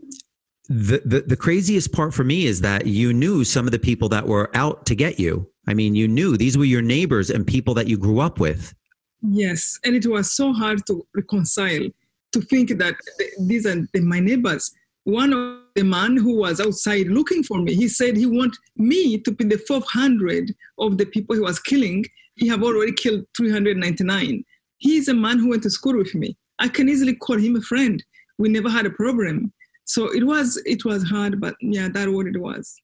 the, 0.67 1.01
the 1.05 1.21
the 1.21 1.35
craziest 1.35 1.93
part 1.93 2.13
for 2.13 2.23
me 2.23 2.45
is 2.45 2.61
that 2.61 2.87
you 2.87 3.13
knew 3.13 3.43
some 3.43 3.65
of 3.65 3.71
the 3.71 3.79
people 3.79 4.09
that 4.09 4.27
were 4.27 4.49
out 4.55 4.85
to 4.87 4.95
get 4.95 5.19
you. 5.19 5.47
I 5.67 5.73
mean, 5.73 5.95
you 5.95 6.07
knew 6.07 6.37
these 6.37 6.57
were 6.57 6.65
your 6.65 6.81
neighbors 6.81 7.29
and 7.29 7.45
people 7.45 7.73
that 7.75 7.87
you 7.87 7.97
grew 7.97 8.19
up 8.19 8.39
with. 8.39 8.73
Yes, 9.21 9.79
and 9.83 9.95
it 9.95 10.05
was 10.05 10.31
so 10.31 10.53
hard 10.53 10.85
to 10.87 11.05
reconcile 11.13 11.87
to 12.33 12.41
think 12.41 12.77
that 12.77 12.95
these 13.41 13.65
are 13.65 13.87
my 14.01 14.19
neighbors. 14.19 14.71
One 15.03 15.33
of 15.33 15.59
the 15.75 15.83
man 15.83 16.17
who 16.17 16.35
was 16.35 16.59
outside 16.59 17.07
looking 17.07 17.43
for 17.43 17.59
me, 17.59 17.75
he 17.75 17.87
said 17.87 18.17
he 18.17 18.25
want 18.25 18.57
me 18.75 19.19
to 19.19 19.31
be 19.31 19.45
the 19.45 19.57
400 19.57 20.53
of 20.79 20.97
the 20.97 21.05
people 21.05 21.35
he 21.35 21.41
was 21.41 21.59
killing. 21.59 22.05
He 22.35 22.47
have 22.47 22.63
already 22.63 22.91
killed 22.91 23.25
399. 23.37 24.43
He 24.77 24.97
is 24.97 25.07
a 25.07 25.13
man 25.13 25.39
who 25.39 25.49
went 25.49 25.63
to 25.63 25.69
school 25.69 25.97
with 25.97 26.13
me. 26.15 26.35
I 26.59 26.67
can 26.67 26.89
easily 26.89 27.15
call 27.15 27.37
him 27.37 27.55
a 27.55 27.61
friend. 27.61 28.03
We 28.37 28.49
never 28.49 28.69
had 28.69 28.85
a 28.85 28.91
problem. 28.91 29.53
So 29.85 30.11
it 30.11 30.23
was 30.23 30.61
it 30.65 30.83
was 30.85 31.03
hard, 31.03 31.39
but 31.39 31.55
yeah, 31.61 31.89
that's 31.89 32.09
what 32.09 32.27
it 32.27 32.39
was. 32.39 32.81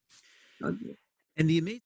And 0.62 1.50
the 1.50 1.58
amazing 1.58 1.82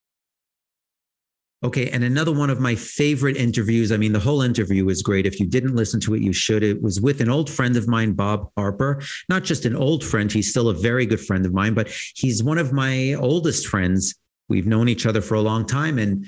Okay. 1.66 1.90
And 1.90 2.04
another 2.04 2.32
one 2.32 2.52
of 2.52 2.60
my 2.60 2.76
favorite 2.76 3.38
interviews. 3.38 3.92
I 3.92 3.98
mean, 3.98 4.14
the 4.14 4.20
whole 4.20 4.44
interview 4.44 4.86
was 4.86 5.02
great. 5.02 5.26
If 5.26 5.40
you 5.40 5.48
didn't 5.48 5.76
listen 5.76 6.00
to 6.02 6.14
it, 6.14 6.22
you 6.22 6.32
should. 6.32 6.62
It 6.62 6.80
was 6.80 7.02
with 7.02 7.22
an 7.22 7.30
old 7.30 7.50
friend 7.50 7.76
of 7.76 7.88
mine, 7.88 8.14
Bob 8.14 8.52
Harper. 8.56 9.02
Not 9.30 9.44
just 9.44 9.66
an 9.66 9.76
old 9.76 10.04
friend, 10.04 10.32
he's 10.32 10.52
still 10.52 10.70
a 10.70 10.76
very 10.76 11.08
good 11.08 11.22
friend 11.22 11.44
of 11.44 11.56
mine, 11.56 11.74
but 11.74 11.90
he's 12.14 12.44
one 12.44 12.60
of 12.60 12.72
my 12.72 13.16
oldest 13.16 13.66
friends. 13.66 14.14
We've 14.48 14.68
known 14.68 14.90
each 14.90 15.08
other 15.08 15.22
for 15.22 15.34
a 15.34 15.42
long 15.42 15.66
time. 15.66 15.98
And 15.98 16.28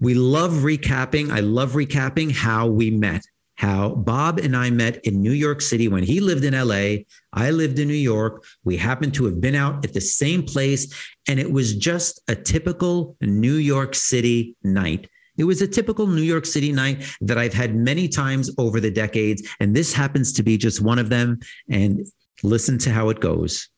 we 0.00 0.14
love 0.14 0.50
recapping. 0.50 1.30
I 1.30 1.38
love 1.38 1.72
recapping 1.72 2.32
how 2.32 2.66
we 2.66 2.90
met 2.90 3.22
how 3.58 3.90
Bob 3.90 4.38
and 4.38 4.56
I 4.56 4.70
met 4.70 5.04
in 5.04 5.20
New 5.20 5.32
York 5.32 5.60
City 5.60 5.88
when 5.88 6.04
he 6.04 6.20
lived 6.20 6.44
in 6.44 6.54
LA. 6.54 7.02
I 7.32 7.50
lived 7.50 7.80
in 7.80 7.88
New 7.88 7.94
York. 7.94 8.44
We 8.62 8.76
happened 8.76 9.14
to 9.14 9.24
have 9.24 9.40
been 9.40 9.56
out 9.56 9.84
at 9.84 9.92
the 9.92 10.00
same 10.00 10.44
place, 10.44 10.94
and 11.26 11.40
it 11.40 11.50
was 11.50 11.74
just 11.74 12.22
a 12.28 12.36
typical 12.36 13.16
New 13.20 13.56
York 13.56 13.96
City 13.96 14.54
night. 14.62 15.10
It 15.36 15.42
was 15.42 15.60
a 15.60 15.66
typical 15.66 16.06
New 16.06 16.22
York 16.22 16.46
City 16.46 16.70
night 16.70 17.04
that 17.20 17.36
I've 17.36 17.52
had 17.52 17.74
many 17.74 18.06
times 18.06 18.48
over 18.58 18.78
the 18.78 18.92
decades, 18.92 19.42
and 19.58 19.74
this 19.74 19.92
happens 19.92 20.32
to 20.34 20.44
be 20.44 20.56
just 20.56 20.80
one 20.80 21.00
of 21.00 21.08
them. 21.08 21.40
And 21.68 22.06
listen 22.44 22.78
to 22.78 22.90
how 22.92 23.08
it 23.08 23.18
goes. 23.18 23.68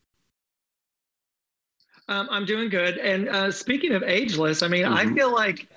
Um, 2.07 2.29
I'm 2.31 2.45
doing 2.45 2.69
good. 2.69 2.99
And 2.99 3.31
uh, 3.31 3.51
speaking 3.51 3.93
of 3.93 4.03
ageless, 4.03 4.63
I 4.63 4.69
mean, 4.69 4.85
mm-hmm. 4.85 5.11
I 5.11 5.15
feel 5.15 5.33
like 5.33 5.69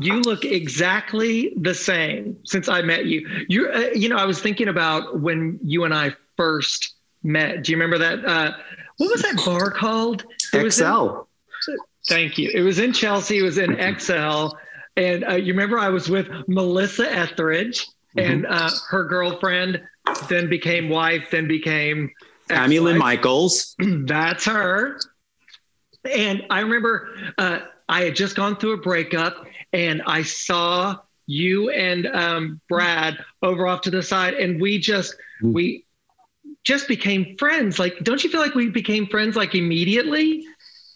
you 0.00 0.20
look 0.22 0.44
exactly 0.44 1.52
the 1.60 1.74
same 1.74 2.36
since 2.44 2.68
I 2.68 2.82
met 2.82 3.06
you. 3.06 3.26
You, 3.48 3.70
uh, 3.70 3.90
you 3.94 4.08
know, 4.08 4.16
I 4.16 4.24
was 4.24 4.40
thinking 4.40 4.68
about 4.68 5.20
when 5.20 5.58
you 5.62 5.84
and 5.84 5.94
I 5.94 6.14
first 6.36 6.94
met. 7.22 7.64
Do 7.64 7.72
you 7.72 7.78
remember 7.78 7.98
that? 7.98 8.24
Uh, 8.24 8.52
what 8.98 9.10
was 9.10 9.22
that 9.22 9.42
bar 9.44 9.70
called? 9.70 10.24
XL. 10.52 10.86
In, 10.86 11.78
thank 12.06 12.38
you. 12.38 12.50
It 12.52 12.62
was 12.62 12.78
in 12.78 12.92
Chelsea. 12.92 13.38
It 13.38 13.42
was 13.42 13.58
in 13.58 13.76
XL. 13.98 14.56
And 14.96 15.24
uh, 15.24 15.34
you 15.34 15.52
remember 15.52 15.78
I 15.78 15.88
was 15.88 16.08
with 16.08 16.28
Melissa 16.46 17.10
Etheridge 17.12 17.86
mm-hmm. 18.16 18.18
and 18.18 18.46
uh, 18.46 18.70
her 18.88 19.04
girlfriend, 19.04 19.82
then 20.28 20.48
became 20.48 20.88
wife, 20.88 21.28
then 21.30 21.48
became 21.48 22.10
Amy 22.50 22.78
Lynn 22.78 22.98
Michaels. 22.98 23.74
That's 23.78 24.44
her. 24.44 25.00
And 26.04 26.44
I 26.50 26.60
remember 26.60 27.08
uh, 27.38 27.60
I 27.88 28.02
had 28.02 28.14
just 28.14 28.36
gone 28.36 28.56
through 28.56 28.74
a 28.74 28.78
breakup 28.78 29.46
and 29.74 30.00
I 30.06 30.22
saw 30.22 30.96
you 31.26 31.68
and 31.70 32.06
um, 32.06 32.60
Brad 32.68 33.18
over 33.42 33.66
off 33.66 33.82
to 33.82 33.90
the 33.90 34.02
side, 34.02 34.34
and 34.34 34.60
we 34.60 34.78
just 34.78 35.14
mm-hmm. 35.42 35.52
we 35.52 35.86
just 36.62 36.88
became 36.88 37.36
friends. 37.38 37.78
Like, 37.78 37.98
don't 38.02 38.22
you 38.24 38.30
feel 38.30 38.40
like 38.40 38.54
we 38.54 38.70
became 38.70 39.06
friends 39.06 39.36
like 39.36 39.54
immediately? 39.54 40.46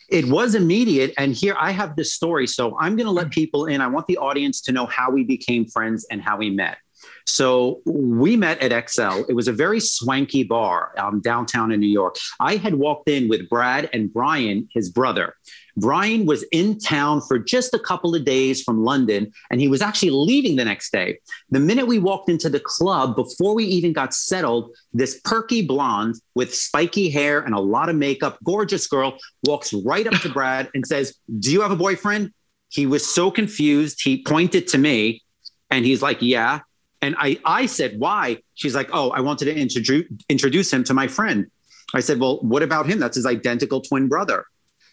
It 0.08 0.24
was 0.24 0.54
immediate. 0.54 1.12
And 1.18 1.34
here 1.34 1.54
I 1.58 1.70
have 1.72 1.94
this 1.94 2.14
story. 2.14 2.46
So 2.46 2.78
I'm 2.78 2.96
going 2.96 3.06
to 3.06 3.12
let 3.12 3.30
people 3.30 3.66
in. 3.66 3.82
I 3.82 3.88
want 3.88 4.06
the 4.06 4.16
audience 4.16 4.62
to 4.62 4.72
know 4.72 4.86
how 4.86 5.10
we 5.10 5.22
became 5.22 5.66
friends 5.66 6.06
and 6.10 6.22
how 6.22 6.38
we 6.38 6.48
met. 6.48 6.78
So 7.26 7.82
we 7.84 8.34
met 8.34 8.60
at 8.60 8.90
XL. 8.90 9.24
It 9.28 9.34
was 9.34 9.48
a 9.48 9.52
very 9.52 9.80
swanky 9.80 10.44
bar 10.44 10.92
um, 10.96 11.20
downtown 11.20 11.72
in 11.72 11.80
New 11.80 11.86
York. 11.86 12.16
I 12.40 12.56
had 12.56 12.74
walked 12.74 13.08
in 13.10 13.28
with 13.28 13.50
Brad 13.50 13.90
and 13.92 14.12
Brian, 14.12 14.66
his 14.72 14.88
brother. 14.88 15.34
Brian 15.80 16.26
was 16.26 16.42
in 16.50 16.78
town 16.78 17.20
for 17.20 17.38
just 17.38 17.72
a 17.74 17.78
couple 17.78 18.14
of 18.14 18.24
days 18.24 18.62
from 18.62 18.84
London, 18.84 19.32
and 19.50 19.60
he 19.60 19.68
was 19.68 19.80
actually 19.80 20.10
leaving 20.10 20.56
the 20.56 20.64
next 20.64 20.90
day. 20.92 21.18
The 21.50 21.60
minute 21.60 21.86
we 21.86 21.98
walked 21.98 22.28
into 22.28 22.48
the 22.48 22.60
club, 22.60 23.14
before 23.16 23.54
we 23.54 23.64
even 23.64 23.92
got 23.92 24.12
settled, 24.14 24.74
this 24.92 25.20
perky 25.20 25.62
blonde 25.62 26.16
with 26.34 26.54
spiky 26.54 27.10
hair 27.10 27.40
and 27.40 27.54
a 27.54 27.60
lot 27.60 27.88
of 27.88 27.96
makeup, 27.96 28.38
gorgeous 28.44 28.86
girl, 28.86 29.18
walks 29.46 29.72
right 29.72 30.06
up 30.06 30.20
to 30.22 30.28
Brad 30.28 30.68
and 30.74 30.86
says, 30.86 31.14
Do 31.38 31.52
you 31.52 31.60
have 31.60 31.70
a 31.70 31.76
boyfriend? 31.76 32.32
He 32.70 32.86
was 32.86 33.06
so 33.06 33.30
confused. 33.30 34.00
He 34.02 34.22
pointed 34.22 34.68
to 34.68 34.78
me 34.78 35.22
and 35.70 35.84
he's 35.84 36.02
like, 36.02 36.20
Yeah. 36.20 36.60
And 37.00 37.14
I, 37.18 37.38
I 37.44 37.66
said, 37.66 37.98
Why? 37.98 38.38
She's 38.54 38.74
like, 38.74 38.90
Oh, 38.92 39.10
I 39.10 39.20
wanted 39.20 39.46
to 39.46 39.56
introduce, 39.56 40.06
introduce 40.28 40.72
him 40.72 40.84
to 40.84 40.94
my 40.94 41.06
friend. 41.06 41.50
I 41.94 42.00
said, 42.00 42.20
Well, 42.20 42.38
what 42.40 42.62
about 42.62 42.86
him? 42.86 42.98
That's 42.98 43.16
his 43.16 43.26
identical 43.26 43.80
twin 43.80 44.08
brother. 44.08 44.44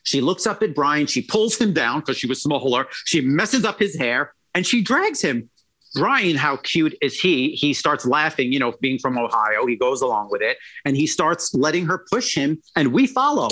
She 0.05 0.21
looks 0.21 0.47
up 0.47 0.63
at 0.63 0.73
Brian. 0.73 1.07
She 1.07 1.21
pulls 1.21 1.57
him 1.57 1.73
down 1.73 1.99
because 1.99 2.17
she 2.17 2.27
was 2.27 2.41
smaller. 2.41 2.87
She 3.05 3.21
messes 3.21 3.65
up 3.65 3.79
his 3.79 3.95
hair 3.95 4.33
and 4.53 4.65
she 4.65 4.81
drags 4.81 5.21
him. 5.21 5.49
Brian, 5.95 6.35
how 6.35 6.57
cute 6.57 6.95
is 7.01 7.19
he? 7.19 7.51
He 7.51 7.73
starts 7.73 8.05
laughing, 8.05 8.51
you 8.51 8.59
know, 8.59 8.73
being 8.81 8.99
from 8.99 9.17
Ohio. 9.17 9.65
He 9.65 9.75
goes 9.75 10.01
along 10.01 10.29
with 10.29 10.41
it 10.41 10.57
and 10.83 10.95
he 10.95 11.07
starts 11.07 11.53
letting 11.53 11.85
her 11.85 12.05
push 12.11 12.35
him, 12.35 12.61
and 12.75 12.91
we 12.91 13.07
follow. 13.07 13.47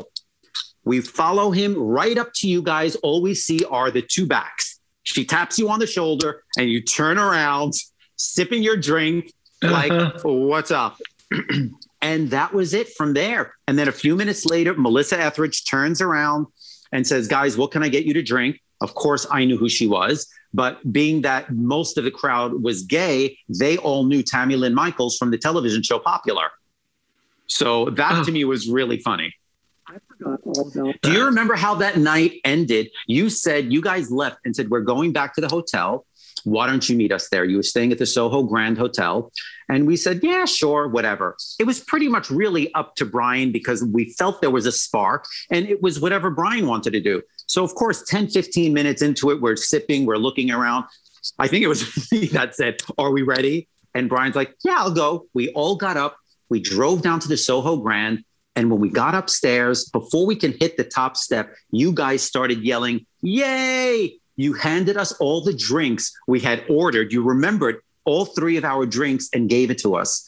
We 0.84 1.00
follow 1.00 1.52
him 1.52 1.78
right 1.78 2.18
up 2.18 2.34
to 2.36 2.50
you 2.50 2.62
guys. 2.62 2.96
All 2.98 3.22
we 3.22 3.34
see 3.34 3.64
are 3.66 3.92
the 3.92 4.02
two 4.02 4.26
backs. 4.26 4.80
She 5.04 5.24
taps 5.24 5.58
you 5.58 5.70
on 5.70 5.80
the 5.80 5.88
shoulder 5.88 6.44
and 6.58 6.70
you 6.70 6.82
turn 6.82 7.18
around, 7.18 7.74
sipping 8.18 8.62
your 8.62 8.76
drink, 8.76 9.32
like, 9.62 9.92
uh-huh. 9.92 10.30
what's 10.30 10.72
up? 10.72 10.98
And 12.04 12.30
that 12.32 12.54
was 12.54 12.74
it 12.74 12.90
from 12.90 13.14
there. 13.14 13.56
And 13.68 13.80
then 13.80 13.88
a 13.88 13.92
few 13.94 14.16
minutes 14.16 14.46
later, 14.46 14.74
Melissa 14.76 15.18
Etheridge 15.20 15.66
turns 15.66 16.02
around 16.02 16.48
and 16.92 17.08
says, 17.08 17.28
Guys, 17.28 17.58
what 17.58 17.72
can 17.72 17.82
I 17.82 17.88
get 17.88 18.04
you 18.04 18.14
to 18.14 18.22
drink? 18.22 18.62
Of 18.82 18.94
course, 18.94 19.26
I 19.32 19.46
knew 19.46 19.58
who 19.58 19.70
she 19.70 19.88
was. 19.88 20.28
But 20.54 20.92
being 20.92 21.22
that 21.22 21.52
most 21.52 21.98
of 21.98 22.04
the 22.04 22.12
crowd 22.12 22.62
was 22.62 22.84
gay, 22.84 23.38
they 23.48 23.78
all 23.78 24.04
knew 24.04 24.22
Tammy 24.22 24.58
Lynn 24.58 24.76
Michaels 24.76 25.18
from 25.18 25.32
the 25.32 25.38
television 25.38 25.82
show 25.82 25.98
Popular. 25.98 26.50
So 27.48 27.90
that 27.92 28.12
oh. 28.20 28.24
to 28.24 28.32
me 28.32 28.44
was 28.44 28.70
really 28.70 29.00
funny. 29.00 29.34
I 29.88 29.98
forgot 30.08 30.40
all 30.44 30.68
about 30.68 30.74
that. 30.74 31.02
Do 31.02 31.14
you 31.14 31.26
remember 31.26 31.56
how 31.56 31.76
that 31.76 31.98
night 31.98 32.42
ended? 32.44 32.90
You 33.08 33.30
said 33.30 33.72
you 33.72 33.82
guys 33.82 34.12
left 34.12 34.40
and 34.44 34.54
said, 34.54 34.70
We're 34.70 34.82
going 34.82 35.14
back 35.14 35.36
to 35.36 35.42
the 35.42 35.50
hotel. 35.50 36.06
Why 36.44 36.68
don't 36.68 36.88
you 36.88 36.96
meet 36.96 37.12
us 37.12 37.30
there? 37.30 37.46
You 37.46 37.58
were 37.58 37.64
staying 37.64 37.92
at 37.92 37.98
the 37.98 38.06
Soho 38.06 38.44
Grand 38.44 38.78
Hotel. 38.78 39.32
And 39.70 39.88
we 39.88 39.96
said, 39.96 40.20
yeah, 40.22 40.46
sure, 40.46 40.88
whatever. 40.88 41.38
It 41.60 41.66
was 41.66 41.80
pretty 41.80 42.08
much 42.08 42.30
really 42.30 42.74
up 42.74 42.96
to 42.96 43.06
Brian 43.06 43.52
because 43.52 43.84
we 43.84 44.12
felt 44.14 44.42
there 44.42 44.52
was 44.52 44.66
a 44.66 44.72
spark 44.72 45.26
and 45.50 45.68
it 45.68 45.82
was 45.82 46.00
whatever 46.00 46.30
Brian 46.30 46.68
wanted 46.68 46.94
to 46.94 47.00
do. 47.00 47.22
So, 47.48 47.64
of 47.64 47.76
course, 47.76 48.04
10, 48.04 48.30
15 48.30 48.74
minutes 48.74 49.02
into 49.02 49.32
it, 49.32 49.42
we're 49.42 49.56
sipping, 49.56 50.06
we're 50.06 50.18
looking 50.18 50.52
around. 50.52 50.86
I 51.40 51.48
think 51.48 51.64
it 51.64 51.68
was 51.68 51.94
that 52.34 52.56
said, 52.56 52.82
Are 52.98 53.12
we 53.12 53.22
ready? 53.22 53.68
And 53.94 54.10
Brian's 54.10 54.36
like, 54.36 54.56
Yeah, 54.64 54.76
I'll 54.78 54.94
go. 54.94 55.28
We 55.34 55.50
all 55.50 55.76
got 55.76 55.98
up. 55.98 56.18
We 56.50 56.60
drove 56.60 57.02
down 57.02 57.20
to 57.22 57.28
the 57.28 57.38
Soho 57.38 57.78
Grand. 57.78 58.24
And 58.56 58.70
when 58.70 58.80
we 58.80 58.90
got 58.90 59.16
upstairs, 59.16 59.86
before 59.86 60.26
we 60.26 60.36
can 60.36 60.52
hit 60.52 60.78
the 60.78 60.84
top 60.84 61.18
step, 61.18 61.56
you 61.72 61.92
guys 61.92 62.22
started 62.22 62.64
yelling, 62.64 63.06
Yay! 63.22 64.20
You 64.36 64.54
handed 64.54 64.98
us 64.98 65.12
all 65.14 65.42
the 65.42 65.54
drinks 65.54 66.12
we 66.28 66.40
had 66.40 66.64
ordered. 66.70 67.12
You 67.12 67.24
remembered 67.24 67.82
all 68.06 68.26
three 68.26 68.58
of 68.58 68.66
our 68.66 68.86
drinks 68.86 69.30
and 69.34 69.50
gave 69.50 69.72
it 69.72 69.78
to 69.80 69.96
us. 69.96 70.28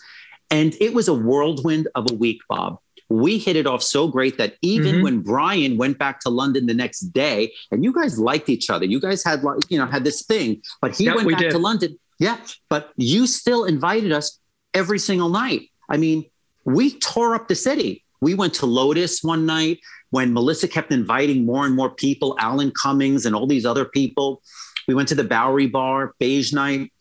And 0.51 0.75
it 0.79 0.93
was 0.93 1.07
a 1.07 1.13
whirlwind 1.13 1.87
of 1.95 2.09
a 2.11 2.13
week, 2.13 2.41
Bob. 2.47 2.77
We 3.09 3.37
hit 3.37 3.55
it 3.55 3.67
off 3.67 3.83
so 3.83 4.07
great 4.07 4.37
that 4.37 4.55
even 4.61 4.95
mm-hmm. 4.95 5.03
when 5.03 5.19
Brian 5.21 5.77
went 5.77 5.97
back 5.97 6.19
to 6.21 6.29
London 6.29 6.65
the 6.65 6.73
next 6.73 6.99
day, 7.13 7.53
and 7.71 7.83
you 7.83 7.93
guys 7.93 8.17
liked 8.17 8.49
each 8.49 8.69
other, 8.69 8.85
you 8.85 8.99
guys 8.99 9.23
had 9.23 9.43
like, 9.43 9.59
you 9.69 9.77
know, 9.77 9.85
had 9.85 10.03
this 10.03 10.23
thing, 10.25 10.61
but 10.81 10.95
he 10.95 11.05
yep, 11.05 11.15
went 11.15 11.29
back 11.29 11.39
did. 11.39 11.51
to 11.51 11.57
London. 11.57 11.99
Yeah. 12.19 12.37
But 12.69 12.91
you 12.95 13.27
still 13.27 13.65
invited 13.65 14.11
us 14.11 14.39
every 14.73 14.99
single 14.99 15.29
night. 15.29 15.69
I 15.89 15.97
mean, 15.97 16.25
we 16.63 16.97
tore 16.97 17.35
up 17.35 17.47
the 17.47 17.55
city. 17.55 18.03
We 18.21 18.33
went 18.33 18.55
to 18.55 18.65
Lotus 18.65 19.23
one 19.23 19.45
night 19.45 19.79
when 20.15 20.31
Melissa 20.31 20.65
kept 20.65 20.93
inviting 20.93 21.45
more 21.45 21.65
and 21.65 21.75
more 21.75 21.89
people, 21.89 22.37
Alan 22.39 22.71
Cummings 22.71 23.25
and 23.25 23.35
all 23.35 23.45
these 23.45 23.65
other 23.65 23.83
people. 23.83 24.41
We 24.87 24.93
went 24.93 25.09
to 25.09 25.15
the 25.15 25.25
Bowery 25.25 25.67
Bar, 25.67 26.13
Beige 26.19 26.53
Night. 26.53 26.93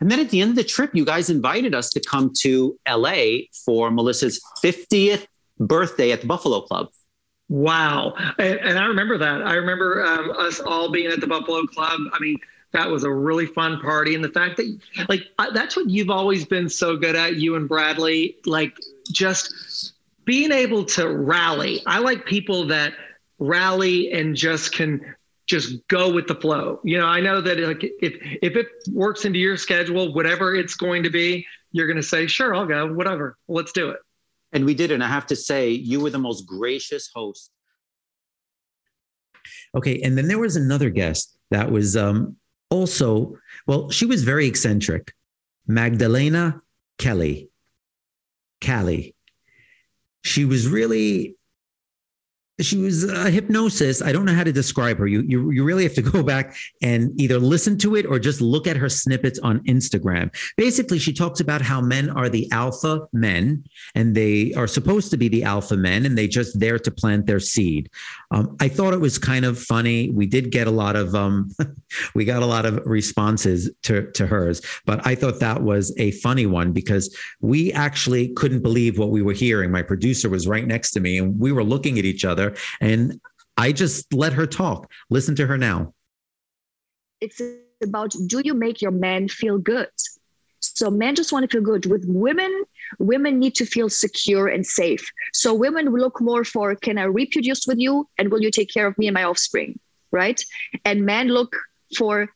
And 0.00 0.10
then 0.10 0.18
at 0.18 0.30
the 0.30 0.40
end 0.40 0.48
of 0.48 0.56
the 0.56 0.64
trip, 0.64 0.94
you 0.94 1.04
guys 1.04 1.28
invited 1.28 1.74
us 1.74 1.90
to 1.90 2.00
come 2.00 2.32
to 2.38 2.78
LA 2.88 3.48
for 3.66 3.90
Melissa's 3.90 4.40
50th 4.64 5.26
birthday 5.58 6.10
at 6.10 6.22
the 6.22 6.26
Buffalo 6.26 6.62
Club. 6.62 6.88
Wow. 7.50 8.14
And, 8.38 8.58
and 8.60 8.78
I 8.78 8.86
remember 8.86 9.18
that. 9.18 9.42
I 9.42 9.52
remember 9.52 10.02
um, 10.02 10.30
us 10.30 10.58
all 10.58 10.90
being 10.90 11.12
at 11.12 11.20
the 11.20 11.26
Buffalo 11.26 11.66
Club. 11.66 12.00
I 12.14 12.18
mean, 12.18 12.38
that 12.72 12.88
was 12.88 13.04
a 13.04 13.10
really 13.10 13.44
fun 13.44 13.78
party. 13.78 14.14
And 14.14 14.24
the 14.24 14.30
fact 14.30 14.56
that, 14.56 14.78
like, 15.10 15.24
that's 15.52 15.76
what 15.76 15.90
you've 15.90 16.08
always 16.08 16.46
been 16.46 16.70
so 16.70 16.96
good 16.96 17.14
at, 17.14 17.36
you 17.36 17.56
and 17.56 17.68
Bradley, 17.68 18.38
like, 18.46 18.74
just 19.12 19.91
being 20.24 20.52
able 20.52 20.84
to 20.84 21.08
rally. 21.08 21.82
I 21.86 21.98
like 21.98 22.24
people 22.26 22.66
that 22.68 22.94
rally 23.38 24.12
and 24.12 24.36
just 24.36 24.72
can 24.72 25.14
just 25.46 25.86
go 25.88 26.12
with 26.12 26.28
the 26.28 26.34
flow. 26.34 26.80
You 26.84 26.98
know, 26.98 27.06
I 27.06 27.20
know 27.20 27.40
that 27.40 27.58
like 27.58 27.84
if 28.00 28.14
if 28.42 28.56
it 28.56 28.68
works 28.90 29.24
into 29.24 29.38
your 29.38 29.56
schedule, 29.56 30.12
whatever 30.14 30.54
it's 30.54 30.74
going 30.74 31.02
to 31.02 31.10
be, 31.10 31.46
you're 31.72 31.86
going 31.86 31.96
to 31.96 32.02
say, 32.02 32.26
"Sure, 32.26 32.54
I'll 32.54 32.66
go. 32.66 32.92
Whatever. 32.92 33.36
Let's 33.48 33.72
do 33.72 33.90
it." 33.90 33.98
And 34.52 34.64
we 34.64 34.74
did, 34.74 34.90
and 34.90 35.02
I 35.02 35.08
have 35.08 35.26
to 35.28 35.36
say, 35.36 35.70
you 35.70 36.00
were 36.00 36.10
the 36.10 36.18
most 36.18 36.46
gracious 36.46 37.10
host. 37.14 37.50
Okay, 39.74 40.00
and 40.02 40.16
then 40.16 40.28
there 40.28 40.38
was 40.38 40.56
another 40.56 40.90
guest 40.90 41.38
that 41.50 41.70
was 41.70 41.96
um, 41.96 42.36
also 42.70 43.38
well, 43.66 43.90
she 43.90 44.06
was 44.06 44.22
very 44.24 44.46
eccentric, 44.46 45.14
Magdalena 45.66 46.60
Kelly. 46.98 47.48
Callie 48.64 49.14
she 50.22 50.44
was 50.44 50.68
really 50.68 51.36
she 52.62 52.78
was 52.78 53.04
a 53.04 53.30
hypnosis. 53.30 54.02
I 54.02 54.12
don't 54.12 54.24
know 54.24 54.34
how 54.34 54.44
to 54.44 54.52
describe 54.52 54.98
her. 54.98 55.06
You, 55.06 55.22
you 55.26 55.50
you 55.50 55.64
really 55.64 55.82
have 55.82 55.94
to 55.94 56.02
go 56.16 56.22
back 56.22 56.56
and 56.82 57.18
either 57.20 57.38
listen 57.38 57.78
to 57.78 57.96
it 57.96 58.06
or 58.06 58.18
just 58.18 58.40
look 58.40 58.66
at 58.66 58.76
her 58.76 58.88
snippets 58.88 59.38
on 59.40 59.60
Instagram. 59.64 60.34
Basically, 60.56 60.98
she 60.98 61.12
talks 61.12 61.40
about 61.40 61.62
how 61.62 61.80
men 61.80 62.10
are 62.10 62.28
the 62.28 62.50
alpha 62.52 63.06
men 63.12 63.64
and 63.94 64.14
they 64.14 64.52
are 64.54 64.66
supposed 64.66 65.10
to 65.10 65.16
be 65.16 65.28
the 65.28 65.44
alpha 65.44 65.76
men 65.76 66.06
and 66.06 66.16
they 66.16 66.28
just 66.28 66.58
there 66.58 66.78
to 66.78 66.90
plant 66.90 67.26
their 67.26 67.40
seed. 67.40 67.90
Um, 68.30 68.56
I 68.60 68.68
thought 68.68 68.94
it 68.94 69.00
was 69.00 69.18
kind 69.18 69.44
of 69.44 69.58
funny. 69.58 70.10
We 70.10 70.26
did 70.26 70.50
get 70.50 70.66
a 70.66 70.70
lot 70.70 70.96
of 70.96 71.14
um, 71.14 71.50
we 72.14 72.24
got 72.24 72.42
a 72.42 72.46
lot 72.46 72.66
of 72.66 72.80
responses 72.86 73.70
to 73.82 74.10
to 74.12 74.26
hers, 74.26 74.62
but 74.86 75.06
I 75.06 75.14
thought 75.14 75.40
that 75.40 75.62
was 75.62 75.94
a 75.98 76.12
funny 76.12 76.46
one 76.46 76.72
because 76.72 77.16
we 77.40 77.72
actually 77.72 78.28
couldn't 78.34 78.62
believe 78.62 78.98
what 78.98 79.10
we 79.10 79.22
were 79.22 79.32
hearing. 79.32 79.70
My 79.70 79.82
producer 79.82 80.28
was 80.28 80.46
right 80.46 80.66
next 80.66 80.92
to 80.92 81.00
me 81.00 81.18
and 81.18 81.38
we 81.38 81.52
were 81.52 81.64
looking 81.64 81.98
at 81.98 82.04
each 82.04 82.24
other 82.24 82.51
and 82.80 83.20
I 83.56 83.72
just 83.72 84.12
let 84.12 84.32
her 84.32 84.46
talk. 84.46 84.90
Listen 85.10 85.34
to 85.36 85.46
her 85.46 85.58
now. 85.58 85.94
It's 87.20 87.40
about 87.82 88.14
do 88.26 88.40
you 88.44 88.54
make 88.54 88.82
your 88.82 88.90
man 88.90 89.28
feel 89.28 89.58
good? 89.58 89.88
So 90.60 90.90
men 90.90 91.14
just 91.14 91.32
want 91.32 91.48
to 91.48 91.54
feel 91.54 91.62
good. 91.62 91.86
With 91.86 92.04
women, 92.06 92.64
women 92.98 93.38
need 93.38 93.54
to 93.56 93.66
feel 93.66 93.88
secure 93.88 94.46
and 94.46 94.64
safe. 94.64 95.04
So 95.32 95.52
women 95.52 95.86
look 95.86 96.20
more 96.20 96.44
for 96.44 96.74
can 96.76 96.98
I 96.98 97.04
reproduce 97.04 97.66
with 97.66 97.78
you 97.78 98.08
and 98.16 98.30
will 98.30 98.40
you 98.40 98.50
take 98.50 98.72
care 98.72 98.86
of 98.86 98.96
me 98.96 99.08
and 99.08 99.14
my 99.14 99.24
offspring? 99.24 99.78
Right? 100.12 100.42
And 100.84 101.04
men 101.04 101.28
look 101.28 101.56
for 101.96 102.30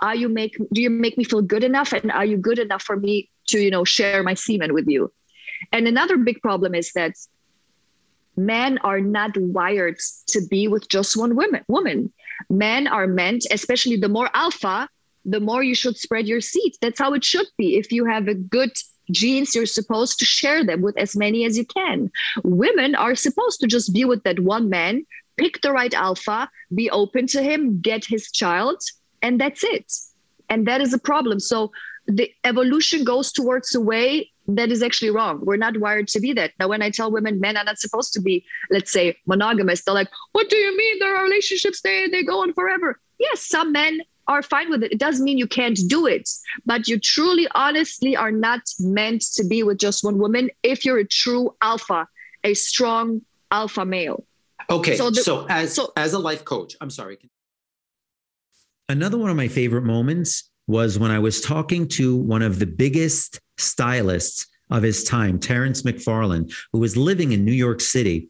are 0.00 0.14
you 0.14 0.28
make 0.28 0.56
do 0.72 0.82
you 0.82 0.90
make 0.90 1.16
me 1.16 1.24
feel 1.24 1.42
good 1.42 1.64
enough 1.64 1.92
and 1.92 2.10
are 2.12 2.24
you 2.24 2.36
good 2.36 2.58
enough 2.58 2.82
for 2.82 2.96
me 2.96 3.30
to 3.46 3.58
you 3.58 3.70
know 3.70 3.84
share 3.84 4.22
my 4.22 4.34
semen 4.34 4.74
with 4.74 4.86
you 4.88 5.12
and 5.72 5.86
another 5.86 6.16
big 6.16 6.40
problem 6.42 6.74
is 6.74 6.92
that 6.92 7.14
men 8.36 8.78
are 8.78 9.00
not 9.00 9.36
wired 9.36 9.98
to 10.26 10.40
be 10.50 10.68
with 10.68 10.88
just 10.88 11.16
one 11.16 11.36
woman 11.36 11.62
woman 11.68 12.12
men 12.50 12.86
are 12.86 13.06
meant 13.06 13.46
especially 13.50 13.96
the 13.96 14.08
more 14.08 14.30
alpha 14.34 14.88
the 15.24 15.40
more 15.40 15.62
you 15.62 15.74
should 15.74 15.96
spread 15.96 16.26
your 16.26 16.40
seeds 16.40 16.76
that's 16.80 16.98
how 16.98 17.14
it 17.14 17.24
should 17.24 17.46
be 17.56 17.76
if 17.76 17.92
you 17.92 18.04
have 18.04 18.28
a 18.28 18.34
good 18.34 18.72
genes, 19.10 19.54
you're 19.54 19.66
supposed 19.66 20.18
to 20.18 20.24
share 20.24 20.64
them 20.64 20.80
with 20.80 20.96
as 20.98 21.16
many 21.16 21.44
as 21.44 21.56
you 21.56 21.64
can. 21.64 22.10
Women 22.42 22.94
are 22.94 23.14
supposed 23.14 23.60
to 23.60 23.66
just 23.66 23.92
be 23.92 24.04
with 24.04 24.22
that 24.24 24.40
one 24.40 24.68
man, 24.68 25.06
pick 25.36 25.60
the 25.60 25.72
right 25.72 25.92
alpha, 25.94 26.50
be 26.74 26.90
open 26.90 27.26
to 27.28 27.42
him, 27.42 27.80
get 27.80 28.04
his 28.04 28.30
child, 28.30 28.80
and 29.22 29.40
that's 29.40 29.64
it. 29.64 29.92
And 30.48 30.66
that 30.66 30.80
is 30.80 30.92
a 30.92 30.98
problem. 30.98 31.40
So 31.40 31.72
the 32.06 32.30
evolution 32.44 33.04
goes 33.04 33.32
towards 33.32 33.74
a 33.74 33.80
way 33.80 34.30
that 34.46 34.70
is 34.70 34.82
actually 34.82 35.10
wrong. 35.10 35.40
We're 35.42 35.56
not 35.56 35.78
wired 35.78 36.08
to 36.08 36.20
be 36.20 36.32
that. 36.34 36.52
Now, 36.58 36.68
when 36.68 36.82
I 36.82 36.90
tell 36.90 37.10
women 37.10 37.40
men 37.40 37.56
are 37.56 37.64
not 37.64 37.78
supposed 37.78 38.12
to 38.14 38.20
be, 38.20 38.44
let's 38.70 38.92
say, 38.92 39.16
monogamous, 39.26 39.82
they're 39.82 39.94
like, 39.94 40.10
what 40.32 40.48
do 40.50 40.56
you 40.56 40.76
mean? 40.76 40.98
There 40.98 41.16
are 41.16 41.24
relationships, 41.24 41.80
they, 41.80 42.08
they 42.08 42.22
go 42.22 42.42
on 42.42 42.52
forever. 42.52 43.00
Yes, 43.18 43.46
some 43.46 43.72
men 43.72 44.00
are 44.26 44.42
fine 44.42 44.70
with 44.70 44.82
it. 44.82 44.92
It 44.92 44.98
doesn't 44.98 45.24
mean 45.24 45.38
you 45.38 45.46
can't 45.46 45.78
do 45.86 46.06
it, 46.06 46.28
but 46.64 46.88
you 46.88 46.98
truly, 46.98 47.46
honestly 47.54 48.16
are 48.16 48.32
not 48.32 48.60
meant 48.78 49.22
to 49.34 49.44
be 49.44 49.62
with 49.62 49.78
just 49.78 50.04
one 50.04 50.18
woman 50.18 50.50
if 50.62 50.84
you're 50.84 50.98
a 50.98 51.06
true 51.06 51.54
alpha, 51.62 52.08
a 52.42 52.54
strong 52.54 53.22
alpha 53.50 53.84
male. 53.84 54.24
Okay, 54.70 54.96
so, 54.96 55.10
the, 55.10 55.22
so 55.22 55.46
as 55.48 55.74
so, 55.74 55.92
as 55.96 56.14
a 56.14 56.18
life 56.18 56.44
coach, 56.44 56.74
I'm 56.80 56.88
sorry. 56.88 57.18
Another 58.88 59.18
one 59.18 59.30
of 59.30 59.36
my 59.36 59.48
favorite 59.48 59.82
moments 59.82 60.50
was 60.66 60.98
when 60.98 61.10
I 61.10 61.18
was 61.18 61.40
talking 61.42 61.86
to 61.88 62.16
one 62.16 62.40
of 62.40 62.58
the 62.58 62.66
biggest 62.66 63.40
stylists 63.58 64.46
of 64.70 64.82
his 64.82 65.04
time, 65.04 65.38
Terrence 65.38 65.82
McFarland, 65.82 66.54
who 66.72 66.78
was 66.78 66.96
living 66.96 67.32
in 67.32 67.44
New 67.44 67.52
York 67.52 67.80
City. 67.80 68.28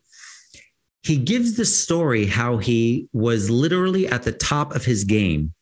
He 1.02 1.16
gives 1.16 1.56
the 1.56 1.64
story 1.64 2.26
how 2.26 2.56
he 2.58 3.08
was 3.12 3.50
literally 3.50 4.06
at 4.06 4.22
the 4.22 4.32
top 4.32 4.74
of 4.74 4.84
his 4.84 5.04
game 5.04 5.52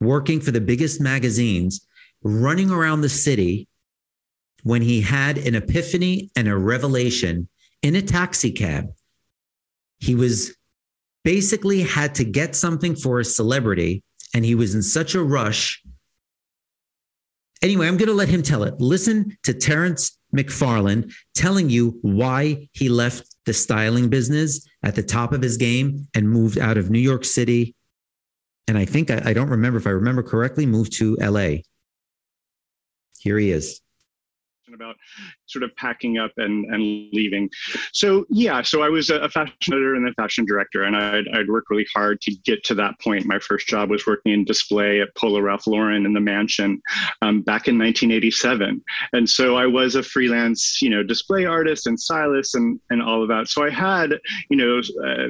working 0.00 0.40
for 0.40 0.50
the 0.50 0.60
biggest 0.60 1.00
magazines, 1.00 1.86
running 2.22 2.70
around 2.70 3.00
the 3.00 3.08
city 3.08 3.68
when 4.62 4.82
he 4.82 5.00
had 5.00 5.38
an 5.38 5.54
epiphany 5.54 6.30
and 6.36 6.48
a 6.48 6.56
revelation 6.56 7.48
in 7.82 7.94
a 7.94 8.02
taxi 8.02 8.50
cab. 8.50 8.86
He 9.98 10.14
was 10.14 10.56
basically 11.22 11.82
had 11.82 12.14
to 12.16 12.24
get 12.24 12.56
something 12.56 12.96
for 12.96 13.20
a 13.20 13.24
celebrity 13.24 14.02
and 14.34 14.44
he 14.44 14.54
was 14.54 14.74
in 14.74 14.82
such 14.82 15.14
a 15.14 15.22
rush. 15.22 15.82
Anyway, 17.64 17.88
I'm 17.88 17.96
going 17.96 18.08
to 18.08 18.14
let 18.14 18.28
him 18.28 18.42
tell 18.42 18.62
it. 18.62 18.78
Listen 18.78 19.36
to 19.42 19.54
Terrence 19.54 20.16
McFarland 20.36 21.12
telling 21.34 21.70
you 21.70 21.98
why 22.02 22.68
he 22.72 22.88
left 22.88 23.34
the 23.46 23.54
styling 23.54 24.08
business 24.08 24.68
at 24.84 24.94
the 24.94 25.02
top 25.02 25.32
of 25.32 25.42
his 25.42 25.56
game 25.56 26.06
and 26.14 26.30
moved 26.30 26.58
out 26.58 26.76
of 26.76 26.90
New 26.90 27.00
York 27.00 27.24
City 27.24 27.74
and 28.66 28.78
I 28.78 28.84
think 28.84 29.10
I, 29.10 29.22
I 29.26 29.32
don't 29.32 29.50
remember 29.50 29.78
if 29.78 29.86
I 29.86 29.90
remember 29.90 30.22
correctly, 30.22 30.66
moved 30.66 30.92
to 30.94 31.16
LA. 31.20 31.58
Here 33.18 33.38
he 33.38 33.50
is 33.50 33.80
about 34.74 34.96
sort 35.46 35.62
of 35.62 35.74
packing 35.76 36.18
up 36.18 36.32
and, 36.36 36.64
and 36.66 37.08
leaving. 37.12 37.48
So 37.92 38.26
yeah, 38.30 38.62
so 38.62 38.82
I 38.82 38.88
was 38.88 39.10
a 39.10 39.28
fashion 39.28 39.54
editor 39.68 39.94
and 39.94 40.08
a 40.08 40.14
fashion 40.14 40.44
director, 40.44 40.84
and 40.84 40.96
I'd, 40.96 41.24
I'd 41.34 41.48
worked 41.48 41.70
really 41.70 41.86
hard 41.94 42.20
to 42.22 42.34
get 42.44 42.64
to 42.64 42.74
that 42.76 42.98
point. 43.00 43.26
My 43.26 43.38
first 43.38 43.66
job 43.66 43.90
was 43.90 44.06
working 44.06 44.32
in 44.32 44.44
display 44.44 45.00
at 45.00 45.14
Polo 45.16 45.40
Ralph 45.40 45.66
Lauren 45.66 46.06
in 46.06 46.12
the 46.12 46.20
Mansion 46.20 46.80
um, 47.22 47.42
back 47.42 47.68
in 47.68 47.78
1987, 47.78 48.82
and 49.12 49.28
so 49.28 49.56
I 49.56 49.66
was 49.66 49.94
a 49.94 50.02
freelance, 50.02 50.80
you 50.82 50.90
know, 50.90 51.02
display 51.02 51.44
artist 51.44 51.86
and 51.86 51.98
stylist 51.98 52.54
and 52.54 52.80
and 52.90 53.02
all 53.02 53.22
of 53.22 53.28
that. 53.28 53.48
So 53.48 53.64
I 53.64 53.70
had, 53.70 54.14
you 54.50 54.56
know. 54.56 54.80
Uh, 55.04 55.28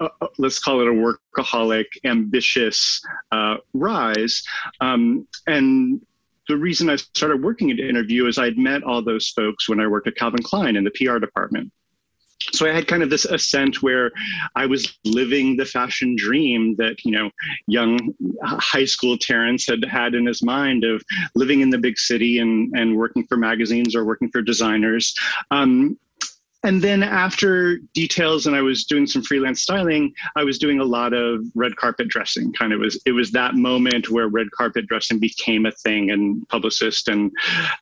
uh, 0.00 0.08
let's 0.38 0.58
call 0.58 0.80
it 0.80 0.88
a 0.88 0.90
workaholic, 1.36 1.84
ambitious 2.04 3.00
uh, 3.32 3.56
rise. 3.74 4.42
Um, 4.80 5.26
and 5.46 6.00
the 6.48 6.56
reason 6.56 6.90
I 6.90 6.96
started 6.96 7.42
working 7.42 7.70
at 7.70 7.78
Interview 7.78 8.26
is 8.26 8.38
I'd 8.38 8.58
met 8.58 8.82
all 8.82 9.02
those 9.02 9.28
folks 9.28 9.68
when 9.68 9.80
I 9.80 9.86
worked 9.86 10.06
at 10.06 10.16
Calvin 10.16 10.42
Klein 10.42 10.76
in 10.76 10.84
the 10.84 10.90
PR 10.90 11.18
department. 11.18 11.72
So 12.52 12.66
I 12.66 12.72
had 12.72 12.86
kind 12.86 13.02
of 13.02 13.10
this 13.10 13.24
ascent 13.24 13.82
where 13.82 14.12
I 14.54 14.66
was 14.66 14.98
living 15.04 15.56
the 15.56 15.64
fashion 15.64 16.14
dream 16.16 16.76
that 16.76 17.04
you 17.04 17.12
know 17.12 17.30
young 17.66 18.14
high 18.42 18.84
school 18.84 19.16
Terrence 19.16 19.66
had 19.66 19.84
had 19.84 20.14
in 20.14 20.26
his 20.26 20.42
mind 20.42 20.84
of 20.84 21.02
living 21.34 21.62
in 21.62 21.70
the 21.70 21.78
big 21.78 21.98
city 21.98 22.38
and 22.38 22.72
and 22.76 22.96
working 22.96 23.26
for 23.26 23.36
magazines 23.36 23.96
or 23.96 24.04
working 24.04 24.30
for 24.30 24.42
designers. 24.42 25.14
Um, 25.50 25.98
and 26.64 26.82
then 26.82 27.02
after 27.02 27.78
details 27.92 28.46
and 28.46 28.56
i 28.56 28.60
was 28.62 28.84
doing 28.84 29.06
some 29.06 29.22
freelance 29.22 29.62
styling 29.62 30.12
i 30.36 30.42
was 30.42 30.58
doing 30.58 30.80
a 30.80 30.84
lot 30.84 31.12
of 31.12 31.40
red 31.54 31.76
carpet 31.76 32.08
dressing. 32.08 32.52
Kind 32.52 32.72
of 32.72 32.80
was 32.80 33.00
it 33.06 33.12
was 33.12 33.30
that 33.32 33.54
moment 33.54 34.10
where 34.10 34.28
red 34.28 34.50
carpet 34.50 34.86
dressing 34.86 35.18
became 35.18 35.66
a 35.66 35.72
thing 35.72 36.10
and 36.10 36.46
publicists 36.48 37.08
and 37.08 37.30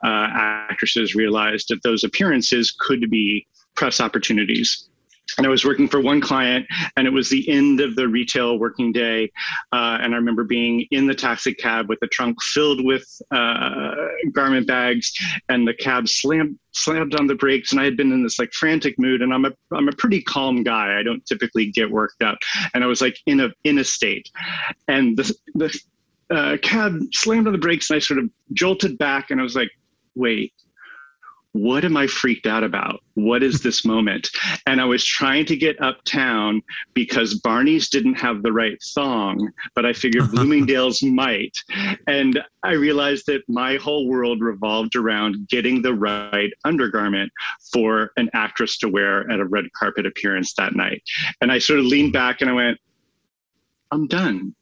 uh, 0.05 0.29
actresses 0.33 1.15
realized 1.15 1.67
that 1.69 1.83
those 1.83 2.05
appearances 2.05 2.75
could 2.79 3.09
be 3.11 3.47
press 3.75 4.01
opportunities 4.01 4.89
and 5.37 5.47
I 5.47 5.51
was 5.51 5.65
working 5.65 5.89
for 5.89 6.01
one 6.01 6.21
client, 6.21 6.67
and 6.97 7.07
it 7.07 7.11
was 7.11 7.29
the 7.29 7.49
end 7.49 7.81
of 7.81 7.97
the 7.97 8.09
retail 8.09 8.59
working 8.59 8.93
day. 8.93 9.31
Uh, 9.73 9.99
and 10.01 10.15
I 10.15 10.17
remember 10.17 10.45
being 10.45 10.87
in 10.91 11.07
the 11.07 11.15
taxi 11.15 11.55
cab 11.55 11.89
with 11.89 11.99
a 12.03 12.07
trunk 12.07 12.43
filled 12.43 12.85
with 12.85 13.05
uh, 13.31 13.95
garment 14.33 14.67
bags, 14.67 15.13
and 15.49 15.67
the 15.67 15.75
cab 15.75 16.09
slammed 16.09 16.59
slammed 16.75 17.15
on 17.15 17.27
the 17.27 17.35
brakes. 17.35 17.73
And 17.73 17.81
I 17.81 17.85
had 17.85 17.97
been 17.97 18.13
in 18.13 18.23
this 18.23 18.39
like 18.39 18.53
frantic 18.53 18.99
mood, 18.99 19.23
and 19.23 19.33
I'm 19.33 19.45
a 19.45 19.53
I'm 19.73 19.89
a 19.89 19.93
pretty 19.93 20.23
calm 20.23 20.63
guy. 20.63 20.99
I 20.99 21.03
don't 21.03 21.25
typically 21.27 21.71
get 21.71 21.91
worked 21.91 22.23
up, 22.23 22.39
and 22.75 22.85
I 22.85 22.87
was 22.87 23.01
like 23.01 23.19
in 23.27 23.41
a 23.41 23.51
in 23.65 23.79
a 23.79 23.85
state, 23.85 24.31
and 24.89 25.17
the 25.17 25.35
the 25.55 25.81
uh, 26.31 26.57
cab 26.63 26.99
slammed 27.13 27.47
on 27.47 27.53
the 27.53 27.59
brakes, 27.59 27.91
and 27.91 27.97
I 27.97 28.01
sort 28.01 28.19
of 28.19 28.31
jolted 28.53 28.99
back, 28.99 29.31
and 29.31 29.41
I 29.41 29.43
was 29.43 29.57
like, 29.57 29.71
wait 30.15 30.53
what 31.53 31.85
am 31.85 31.97
I 31.97 32.07
freaked 32.07 32.47
out 32.47 32.65
about? 32.65 33.01
What 33.15 33.43
is 33.43 33.61
this 33.61 33.85
moment? 33.93 34.31
And 34.67 34.81
I 34.81 34.85
was 34.85 35.05
trying 35.05 35.47
to 35.47 35.57
get 35.57 35.81
uptown 35.81 36.63
because 36.95 37.35
Barney's 37.35 37.89
didn't 37.89 38.15
have 38.15 38.43
the 38.43 38.53
right 38.53 38.83
thong, 38.95 39.51
but 39.75 39.87
I 39.87 39.93
figured 39.93 40.31
Bloomingdale's 40.33 41.03
might. 41.03 41.57
And 42.07 42.43
I 42.63 42.73
realized 42.73 43.27
that 43.27 43.43
my 43.49 43.77
whole 43.77 44.09
world 44.09 44.41
revolved 44.41 44.97
around 44.97 45.49
getting 45.49 45.83
the 45.83 45.95
right 45.95 46.51
undergarment 46.65 47.33
for 47.73 48.13
an 48.17 48.31
actress 48.35 48.79
to 48.79 48.89
wear 48.89 49.31
at 49.31 49.41
a 49.41 49.45
red 49.45 49.67
carpet 49.79 50.07
appearance 50.07 50.55
that 50.55 50.75
night. 50.75 51.03
And 51.41 51.53
I 51.53 51.59
sort 51.59 51.81
of 51.81 51.87
leaned 51.87 52.13
back 52.13 52.41
and 52.41 52.51
I 52.51 52.55
went, 52.55 52.79
I'm 53.91 54.07
done. 54.07 54.55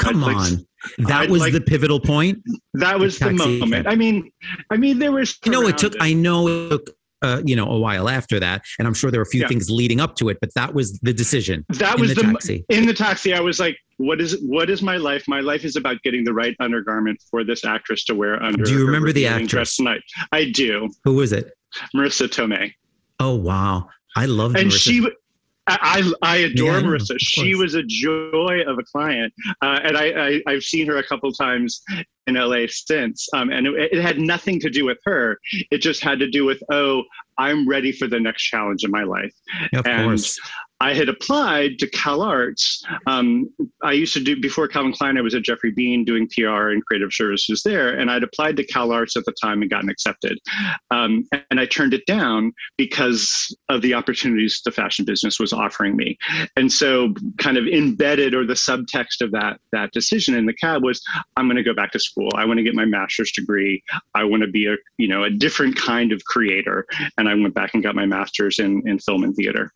Come 0.00 0.24
I'd 0.24 0.34
on. 0.36 0.66
Like, 0.98 1.08
that 1.08 1.22
I'd 1.22 1.30
was 1.30 1.42
like, 1.42 1.52
the 1.52 1.60
pivotal 1.60 2.00
point. 2.00 2.38
That 2.74 2.98
was 2.98 3.18
the, 3.18 3.26
the 3.26 3.32
moment. 3.34 3.86
I 3.86 3.94
mean, 3.94 4.32
I 4.70 4.76
mean, 4.76 4.98
there 4.98 5.12
was. 5.12 5.38
You 5.44 5.52
know, 5.52 5.66
it 5.68 5.78
took. 5.78 5.94
I 6.00 6.12
know 6.12 6.48
it 6.48 6.70
took. 6.70 6.90
Uh, 7.22 7.42
you 7.44 7.54
know, 7.54 7.66
a 7.66 7.78
while 7.78 8.08
after 8.08 8.40
that, 8.40 8.62
and 8.78 8.88
I'm 8.88 8.94
sure 8.94 9.10
there 9.10 9.20
were 9.20 9.26
a 9.26 9.26
few 9.26 9.42
yeah. 9.42 9.48
things 9.48 9.68
leading 9.68 10.00
up 10.00 10.16
to 10.16 10.30
it, 10.30 10.38
but 10.40 10.54
that 10.54 10.72
was 10.72 10.98
the 11.00 11.12
decision. 11.12 11.66
That 11.68 12.00
was 12.00 12.14
the, 12.14 12.22
the 12.22 12.32
taxi. 12.32 12.64
In 12.70 12.86
the 12.86 12.94
taxi, 12.94 13.34
I 13.34 13.40
was 13.40 13.60
like, 13.60 13.76
"What 13.98 14.22
is 14.22 14.40
what 14.40 14.70
is 14.70 14.80
my 14.80 14.96
life? 14.96 15.24
My 15.28 15.40
life 15.40 15.66
is 15.66 15.76
about 15.76 16.00
getting 16.02 16.24
the 16.24 16.32
right 16.32 16.56
undergarment 16.60 17.22
for 17.30 17.44
this 17.44 17.62
actress 17.62 18.06
to 18.06 18.14
wear 18.14 18.42
under." 18.42 18.64
Do 18.64 18.72
you 18.72 18.86
remember 18.86 19.12
the 19.12 19.26
actress? 19.26 19.76
Tonight. 19.76 20.00
I 20.32 20.50
do. 20.50 20.88
Who 21.04 21.16
was 21.16 21.32
it? 21.32 21.52
marisa 21.94 22.26
Tomei. 22.26 22.72
Oh 23.18 23.36
wow, 23.36 23.90
I 24.16 24.24
love. 24.24 24.56
And 24.56 24.70
Marisa. 24.70 24.80
she 24.80 25.06
I, 25.80 26.12
I 26.22 26.36
adore 26.38 26.72
yeah, 26.72 26.82
Marisa. 26.82 27.16
She 27.18 27.54
was 27.54 27.74
a 27.74 27.82
joy 27.82 28.62
of 28.66 28.78
a 28.78 28.82
client, 28.82 29.32
uh, 29.62 29.80
and 29.82 29.96
I, 29.96 30.40
I 30.46 30.52
have 30.52 30.62
seen 30.62 30.86
her 30.86 30.96
a 30.96 31.06
couple 31.06 31.30
times 31.32 31.82
in 32.26 32.34
LA 32.34 32.66
since, 32.68 33.28
um, 33.34 33.50
and 33.50 33.66
it, 33.66 33.92
it, 33.92 34.02
had 34.02 34.18
nothing 34.18 34.60
to 34.60 34.70
do 34.70 34.84
with 34.84 34.98
her. 35.04 35.38
It 35.70 35.78
just 35.78 36.02
had 36.02 36.18
to 36.20 36.30
do 36.30 36.44
with 36.44 36.62
oh, 36.70 37.02
I'm 37.38 37.68
ready 37.68 37.92
for 37.92 38.06
the 38.06 38.20
next 38.20 38.44
challenge 38.44 38.84
in 38.84 38.90
my 38.90 39.04
life. 39.04 39.32
Of 39.74 39.86
and 39.86 40.06
course. 40.06 40.38
I 40.80 40.94
had 40.94 41.08
applied 41.08 41.78
to 41.80 41.86
Cal 41.90 42.22
Arts. 42.22 42.82
Um, 43.06 43.50
I 43.82 43.92
used 43.92 44.14
to 44.14 44.20
do 44.20 44.40
before 44.40 44.66
Calvin 44.66 44.92
Klein. 44.92 45.18
I 45.18 45.20
was 45.20 45.34
at 45.34 45.42
Geoffrey 45.42 45.70
Beene 45.70 46.04
doing 46.04 46.28
PR 46.28 46.70
and 46.70 46.84
creative 46.86 47.12
services 47.12 47.62
there, 47.62 47.98
and 47.98 48.10
I'd 48.10 48.22
applied 48.22 48.56
to 48.56 48.64
Cal 48.64 48.90
Arts 48.90 49.16
at 49.16 49.24
the 49.26 49.34
time 49.42 49.60
and 49.60 49.70
gotten 49.70 49.90
accepted. 49.90 50.38
Um, 50.90 51.28
and 51.50 51.60
I 51.60 51.66
turned 51.66 51.92
it 51.92 52.06
down 52.06 52.52
because 52.78 53.54
of 53.68 53.82
the 53.82 53.92
opportunities 53.92 54.62
the 54.64 54.70
fashion 54.70 55.04
business 55.04 55.38
was 55.38 55.52
offering 55.52 55.96
me. 55.96 56.16
And 56.56 56.72
so, 56.72 57.14
kind 57.38 57.58
of 57.58 57.66
embedded 57.66 58.34
or 58.34 58.46
the 58.46 58.54
subtext 58.54 59.20
of 59.20 59.30
that 59.32 59.60
that 59.72 59.92
decision 59.92 60.34
in 60.34 60.46
the 60.46 60.54
cab 60.54 60.82
was, 60.82 61.02
I'm 61.36 61.46
going 61.46 61.56
to 61.56 61.62
go 61.62 61.74
back 61.74 61.92
to 61.92 61.98
school. 61.98 62.30
I 62.34 62.44
want 62.46 62.58
to 62.58 62.64
get 62.64 62.74
my 62.74 62.86
master's 62.86 63.32
degree. 63.32 63.82
I 64.14 64.24
want 64.24 64.42
to 64.42 64.48
be 64.48 64.66
a 64.66 64.76
you 64.96 65.08
know 65.08 65.24
a 65.24 65.30
different 65.30 65.76
kind 65.76 66.12
of 66.12 66.24
creator. 66.24 66.86
And 67.18 67.28
I 67.28 67.34
went 67.34 67.54
back 67.54 67.74
and 67.74 67.82
got 67.82 67.94
my 67.94 68.06
master's 68.06 68.58
in 68.58 68.82
in 68.86 68.98
film 68.98 69.24
and 69.24 69.34
theater. 69.34 69.72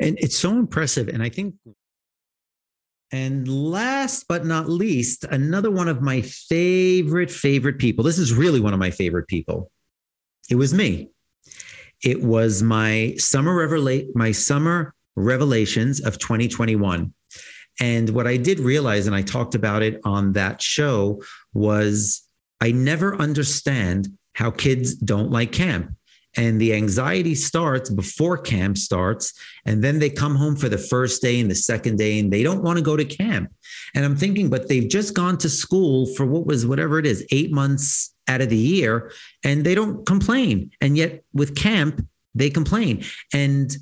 And 0.00 0.18
it's 0.18 0.36
so 0.36 0.52
impressive. 0.52 1.08
And 1.08 1.22
I 1.22 1.28
think, 1.28 1.54
and 3.10 3.48
last 3.48 4.26
but 4.28 4.44
not 4.44 4.68
least, 4.68 5.24
another 5.24 5.70
one 5.70 5.88
of 5.88 6.02
my 6.02 6.20
favorite, 6.22 7.30
favorite 7.30 7.78
people. 7.78 8.04
This 8.04 8.18
is 8.18 8.34
really 8.34 8.60
one 8.60 8.74
of 8.74 8.80
my 8.80 8.90
favorite 8.90 9.28
people. 9.28 9.70
It 10.50 10.56
was 10.56 10.74
me. 10.74 11.10
It 12.04 12.22
was 12.22 12.62
my 12.62 13.14
summer 13.18 13.54
revelate 13.54 14.08
my 14.14 14.32
summer 14.32 14.94
revelations 15.16 16.00
of 16.00 16.18
2021. 16.18 17.12
And 17.80 18.10
what 18.10 18.26
I 18.26 18.36
did 18.36 18.60
realize, 18.60 19.06
and 19.06 19.14
I 19.14 19.22
talked 19.22 19.54
about 19.54 19.82
it 19.82 20.00
on 20.04 20.32
that 20.32 20.60
show, 20.60 21.22
was 21.52 22.22
I 22.60 22.72
never 22.72 23.16
understand 23.16 24.08
how 24.34 24.50
kids 24.50 24.94
don't 24.94 25.30
like 25.30 25.52
camp. 25.52 25.92
And 26.36 26.60
the 26.60 26.74
anxiety 26.74 27.34
starts 27.34 27.90
before 27.90 28.38
camp 28.38 28.78
starts. 28.78 29.32
And 29.64 29.82
then 29.82 29.98
they 29.98 30.10
come 30.10 30.36
home 30.36 30.56
for 30.56 30.68
the 30.68 30.78
first 30.78 31.22
day 31.22 31.40
and 31.40 31.50
the 31.50 31.54
second 31.54 31.96
day, 31.96 32.18
and 32.20 32.32
they 32.32 32.42
don't 32.42 32.62
want 32.62 32.76
to 32.78 32.84
go 32.84 32.96
to 32.96 33.04
camp. 33.04 33.52
And 33.94 34.04
I'm 34.04 34.16
thinking, 34.16 34.50
but 34.50 34.68
they've 34.68 34.88
just 34.88 35.14
gone 35.14 35.38
to 35.38 35.48
school 35.48 36.06
for 36.14 36.26
what 36.26 36.46
was 36.46 36.66
whatever 36.66 36.98
it 36.98 37.06
is, 37.06 37.26
eight 37.30 37.52
months 37.52 38.14
out 38.28 38.42
of 38.42 38.50
the 38.50 38.56
year, 38.56 39.10
and 39.42 39.64
they 39.64 39.74
don't 39.74 40.06
complain. 40.06 40.70
And 40.80 40.96
yet 40.96 41.24
with 41.32 41.56
camp, 41.56 42.06
they 42.34 42.50
complain. 42.50 43.04
And 43.32 43.74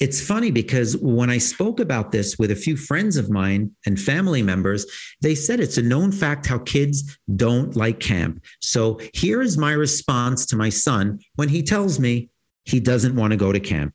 it's 0.00 0.26
funny 0.26 0.50
because 0.50 0.96
when 0.96 1.28
I 1.28 1.36
spoke 1.36 1.78
about 1.78 2.10
this 2.10 2.38
with 2.38 2.50
a 2.50 2.56
few 2.56 2.74
friends 2.74 3.18
of 3.18 3.28
mine 3.28 3.70
and 3.84 4.00
family 4.00 4.42
members, 4.42 4.86
they 5.20 5.34
said 5.34 5.60
it's 5.60 5.76
a 5.76 5.82
known 5.82 6.10
fact 6.10 6.46
how 6.46 6.58
kids 6.60 7.18
don't 7.36 7.76
like 7.76 8.00
camp. 8.00 8.42
So 8.60 8.98
here 9.12 9.42
is 9.42 9.58
my 9.58 9.72
response 9.72 10.46
to 10.46 10.56
my 10.56 10.70
son 10.70 11.20
when 11.36 11.50
he 11.50 11.62
tells 11.62 12.00
me 12.00 12.30
he 12.64 12.80
doesn't 12.80 13.14
want 13.14 13.32
to 13.32 13.36
go 13.36 13.52
to 13.52 13.60
camp. 13.60 13.94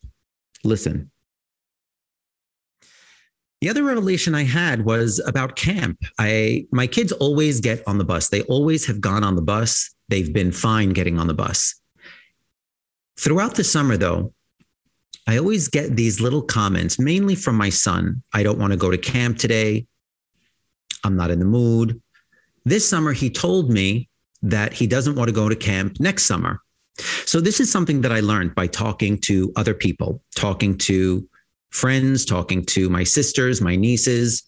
Listen. 0.63 1.09
The 3.61 3.69
other 3.69 3.83
revelation 3.83 4.35
I 4.35 4.43
had 4.43 4.85
was 4.85 5.19
about 5.25 5.55
camp. 5.55 5.97
I 6.19 6.67
my 6.71 6.85
kids 6.85 7.13
always 7.13 7.61
get 7.61 7.81
on 7.87 7.97
the 7.97 8.05
bus. 8.05 8.29
They 8.29 8.43
always 8.43 8.85
have 8.85 9.01
gone 9.01 9.23
on 9.23 9.35
the 9.35 9.41
bus. 9.41 9.95
They've 10.09 10.31
been 10.31 10.51
fine 10.51 10.89
getting 10.89 11.17
on 11.17 11.25
the 11.25 11.33
bus. 11.33 11.73
Throughout 13.17 13.55
the 13.55 13.63
summer 13.63 13.97
though, 13.97 14.34
I 15.27 15.37
always 15.37 15.67
get 15.67 15.95
these 15.95 16.21
little 16.21 16.41
comments, 16.41 16.99
mainly 16.99 17.35
from 17.35 17.55
my 17.55 17.69
son. 17.69 18.21
I 18.33 18.43
don't 18.43 18.59
want 18.59 18.73
to 18.73 18.77
go 18.77 18.91
to 18.91 18.97
camp 18.97 19.37
today. 19.37 19.87
I'm 21.03 21.15
not 21.15 21.31
in 21.31 21.39
the 21.39 21.45
mood. 21.45 22.01
This 22.63 22.87
summer, 22.87 23.11
he 23.11 23.29
told 23.29 23.71
me 23.71 24.09
that 24.43 24.73
he 24.73 24.85
doesn't 24.85 25.15
want 25.15 25.27
to 25.27 25.33
go 25.33 25.49
to 25.49 25.55
camp 25.55 25.99
next 25.99 26.25
summer. 26.25 26.61
So, 27.25 27.41
this 27.41 27.59
is 27.59 27.71
something 27.71 28.01
that 28.01 28.11
I 28.11 28.21
learned 28.21 28.55
by 28.55 28.67
talking 28.67 29.17
to 29.21 29.51
other 29.55 29.73
people, 29.73 30.21
talking 30.35 30.77
to 30.79 31.27
friends, 31.71 32.23
talking 32.23 32.63
to 32.65 32.89
my 32.89 33.03
sisters, 33.03 33.61
my 33.61 33.75
nieces. 33.75 34.43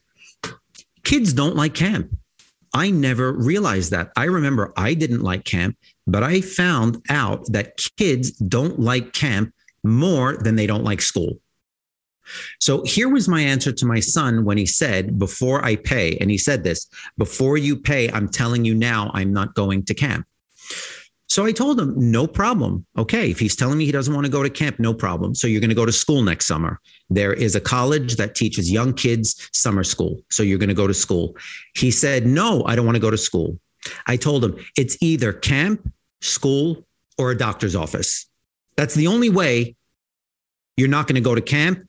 Kids 1.03 1.33
don't 1.33 1.55
like 1.55 1.73
camp. 1.73 2.15
I 2.73 2.91
never 2.91 3.33
realized 3.33 3.91
that. 3.91 4.11
I 4.15 4.25
remember 4.25 4.73
I 4.77 4.93
didn't 4.93 5.21
like 5.21 5.43
camp, 5.43 5.75
but 6.05 6.23
I 6.23 6.41
found 6.41 7.03
out 7.09 7.51
that 7.51 7.79
kids 7.97 8.31
don't 8.31 8.79
like 8.79 9.13
camp 9.13 9.53
more 9.88 10.38
than 10.38 10.56
they 10.56 10.67
don't 10.67 10.84
like 10.84 11.02
school. 11.02 11.39
So 12.60 12.84
here 12.84 13.10
was 13.10 13.28
my 13.28 13.41
answer 13.41 13.71
to 13.71 13.86
my 13.86 14.00
son 14.00 14.43
when 14.43 14.58
he 14.58 14.65
said, 14.65 15.17
Before 15.17 15.63
I 15.63 15.78
pay, 15.78 16.17
and 16.17 16.30
he 16.30 16.38
said 16.38 16.63
this, 16.63 16.88
before 17.17 17.58
you 17.58 17.78
pay, 17.78 18.12
I'm 18.12 18.28
telling 18.28 18.65
you 18.65 18.76
now, 18.76 19.12
I'm 19.13 19.32
not 19.32 19.56
going 19.56 19.86
to 19.86 19.93
camp. 19.93 20.26
So 21.30 21.45
I 21.45 21.52
told 21.52 21.80
him, 21.80 21.93
no 21.97 22.26
problem. 22.26 22.86
Okay, 22.97 23.30
if 23.30 23.39
he's 23.39 23.56
telling 23.56 23.78
me 23.78 23.86
he 23.86 23.91
doesn't 23.91 24.13
want 24.13 24.26
to 24.26 24.32
go 24.32 24.43
to 24.43 24.50
camp, 24.50 24.80
no 24.80 24.93
problem. 24.93 25.36
So 25.36 25.45
you're 25.45 25.60
going 25.60 25.69
to 25.69 25.76
go 25.76 25.86
to 25.86 25.91
school 25.91 26.21
next 26.23 26.47
summer. 26.47 26.80
There 27.10 27.34
is 27.34 27.54
a 27.56 27.60
college 27.60 28.15
that 28.15 28.34
teaches 28.34 28.71
young 28.71 28.93
kids 28.93 29.50
summer 29.52 29.84
school. 29.84 30.21
So 30.32 30.41
you're 30.41 30.58
going 30.58 30.69
to 30.69 30.76
go 30.76 30.88
to 30.88 30.93
school. 30.93 31.36
He 31.76 31.91
said, 31.91 32.26
no, 32.26 32.63
I 32.65 32.76
don't 32.76 32.86
want 32.86 32.95
to 32.95 33.02
go 33.02 33.12
to 33.12 33.17
school. 33.17 33.60
I 34.08 34.15
told 34.15 34.43
him, 34.43 34.58
it's 34.78 34.97
either 35.02 35.34
camp, 35.34 35.91
school, 36.21 36.88
or 37.17 37.32
a 37.32 37.38
doctor's 37.38 37.76
office. 37.76 38.26
That's 38.78 38.95
the 38.95 39.08
only 39.08 39.30
way 39.30 39.76
you're 40.77 40.87
not 40.87 41.07
going 41.07 41.15
to 41.15 41.21
go 41.21 41.35
to 41.35 41.41
camp. 41.41 41.85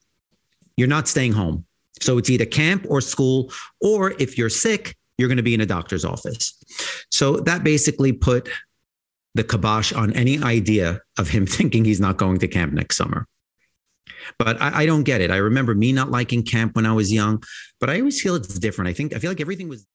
You're 0.77 0.89
not 0.89 1.07
staying 1.07 1.33
home. 1.33 1.65
So 2.01 2.19
it's 2.19 2.31
either 2.31 2.47
camp 2.47 2.87
or 2.89 3.01
school, 3.01 3.53
or 3.81 4.13
if 4.19 4.39
you're 4.39 4.51
sick, 4.51 4.97
you're 5.19 5.29
going 5.29 5.37
to 5.37 5.43
be 5.43 5.55
in 5.55 5.61
a 5.61 5.67
doctor's 5.67 6.05
office. 6.05 6.55
So 7.11 7.37
that 7.39 7.65
basically 7.65 8.13
put 8.13 8.49
the 9.35 9.45
kibosh 9.45 9.93
on 9.93 10.13
any 10.15 10.43
idea 10.43 11.01
of 11.19 11.29
him 11.29 11.47
thinking 11.59 11.85
he's 11.85 12.01
not 12.01 12.17
going 12.17 12.39
to 12.39 12.49
camp 12.49 12.73
next 12.73 12.97
summer. 12.97 13.27
But 14.39 14.61
I, 14.61 14.83
I, 14.83 14.87
don't 14.87 15.05
get 15.05 15.21
it. 15.21 15.31
I 15.31 15.37
remember 15.37 15.75
me 15.75 15.93
not 15.93 16.11
liking 16.11 16.43
camp 16.43 16.77
when 16.77 16.85
I 16.85 16.93
was 16.93 17.13
young, 17.13 17.43
but 17.81 17.89
I 17.89 17.99
always 17.99 18.21
feel 18.21 18.35
it's 18.35 18.59
different. 18.59 18.89
I 18.89 18.93
think 18.93 19.15
I 19.15 19.19
feel 19.19 19.31
like 19.31 19.41
everything 19.41 19.69
was. 19.69 19.87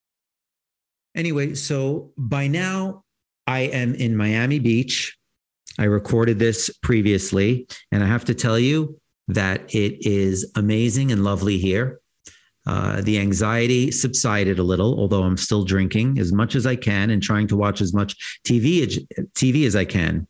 Anyway, 1.16 1.54
so 1.54 2.12
by 2.18 2.48
now 2.48 3.04
I 3.46 3.62
am 3.62 3.94
in 3.94 4.18
Miami 4.18 4.60
Beach. 4.60 5.16
I 5.80 5.86
recorded 5.86 6.40
this 6.40 6.70
previously, 6.82 7.68
and 7.92 8.04
I 8.04 8.08
have 8.08 8.26
to 8.26 8.34
tell 8.34 8.60
you 8.60 9.00
that 9.28 9.74
it 9.74 10.06
is 10.06 10.52
amazing 10.56 11.12
and 11.12 11.24
lovely 11.24 11.58
here. 11.58 12.00
Uh, 12.66 13.02
the 13.02 13.20
anxiety 13.20 13.92
subsided 13.92 14.58
a 14.58 14.64
little, 14.64 14.98
although 15.00 15.24
I'm 15.24 15.38
still 15.38 15.64
drinking 15.64 16.18
as 16.20 16.32
much 16.32 16.56
as 16.56 16.66
I 16.66 16.76
can 16.76 17.10
and 17.10 17.22
trying 17.22 17.48
to 17.48 17.58
watch 17.58 17.82
as 17.82 17.94
much 17.94 18.40
TV, 18.48 19.06
TV 19.36 19.66
as 19.66 19.76
I 19.76 19.84
can. 19.86 20.28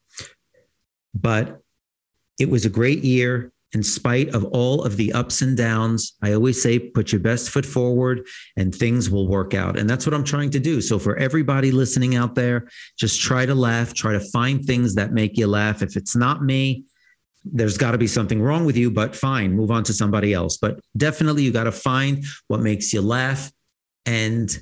But 1.14 1.62
it 2.40 2.50
was 2.50 2.66
a 2.66 2.70
great 2.70 3.04
year 3.04 3.53
in 3.74 3.82
spite 3.82 4.30
of 4.30 4.44
all 4.46 4.84
of 4.84 4.98
the 4.98 5.12
ups 5.14 5.42
and 5.42 5.58
downs, 5.58 6.14
I 6.22 6.34
always 6.34 6.62
say, 6.62 6.78
put 6.78 7.12
your 7.12 7.22
best 7.22 7.50
foot 7.50 7.66
forward 7.66 8.28
and 8.56 8.74
things 8.74 9.10
will 9.10 9.28
work 9.28 9.54
out. 9.54 9.80
And 9.80 9.90
that's 9.90 10.06
what 10.06 10.14
I'm 10.14 10.24
trying 10.24 10.52
to 10.52 10.60
do. 10.60 10.80
So, 10.80 11.00
for 11.00 11.18
everybody 11.18 11.72
listening 11.72 12.16
out 12.16 12.36
there, 12.36 12.68
just 12.98 13.22
try 13.22 13.46
to 13.46 13.56
laugh, 13.56 13.94
try 13.94 14.14
to 14.14 14.20
find 14.20 14.64
things 14.64 14.94
that 14.96 15.12
make 15.12 15.38
you 15.38 15.48
laugh. 15.48 15.82
If 15.82 15.98
it's 15.98 16.16
not 16.16 16.44
me, 16.44 16.86
there's 17.46 17.78
got 17.78 17.92
to 17.92 17.98
be 17.98 18.08
something 18.08 18.42
wrong 18.42 18.64
with 18.64 18.78
you, 18.78 18.92
but 18.92 19.16
fine, 19.16 19.54
move 19.54 19.72
on 19.72 19.84
to 19.86 19.94
somebody 19.94 20.34
else. 20.34 20.58
But 20.58 20.80
definitely, 20.96 21.44
you 21.44 21.52
got 21.52 21.66
to 21.66 21.72
find 21.72 22.24
what 22.48 22.62
makes 22.62 22.94
you 22.94 23.02
laugh 23.02 23.52
and 24.06 24.56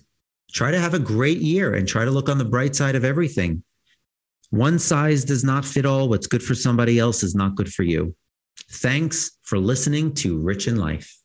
try 0.51 0.71
to 0.71 0.79
have 0.79 0.93
a 0.93 0.99
great 0.99 1.39
year 1.39 1.75
and 1.75 1.87
try 1.87 2.05
to 2.05 2.11
look 2.11 2.29
on 2.29 2.37
the 2.37 2.45
bright 2.45 2.75
side 2.75 2.95
of 2.95 3.05
everything. 3.05 3.63
One 4.51 4.79
size 4.79 5.23
does 5.23 5.43
not 5.43 5.63
fit 5.63 5.85
all. 5.85 6.09
What's 6.09 6.27
good 6.27 6.43
for 6.43 6.55
somebody 6.55 6.99
else 6.99 7.23
is 7.23 7.35
not 7.35 7.55
good 7.55 7.71
for 7.71 7.83
you. 7.83 8.15
Thanks 8.71 9.37
for 9.41 9.57
listening 9.57 10.13
to 10.15 10.37
Ritch 10.37 10.67
in 10.67 10.77
Life. 10.77 11.17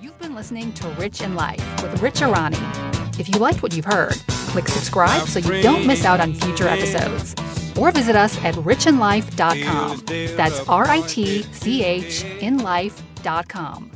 You've 0.00 0.18
been 0.18 0.34
listening 0.34 0.72
to 0.74 0.88
Ritch 0.90 1.20
in 1.20 1.34
Life 1.34 1.82
with 1.82 2.00
Ritch 2.00 2.20
Arani. 2.20 3.18
If 3.18 3.28
you 3.28 3.40
liked 3.40 3.62
what 3.62 3.74
you've 3.74 3.84
heard, 3.84 4.14
click 4.50 4.68
subscribe 4.68 5.26
so 5.28 5.40
you 5.40 5.60
don't 5.60 5.86
miss 5.86 6.04
out 6.04 6.20
on 6.20 6.34
future 6.34 6.68
episodes. 6.68 7.34
Or 7.76 7.90
visit 7.92 8.16
us 8.16 8.36
at 8.44 8.54
ritchinlife.com. 8.54 10.02
That's 10.36 10.68
R 10.68 10.86
I 10.88 11.00
T 11.02 11.42
C 11.42 11.84
H 11.84 12.24
in 12.40 12.58
life.com. 12.58 13.90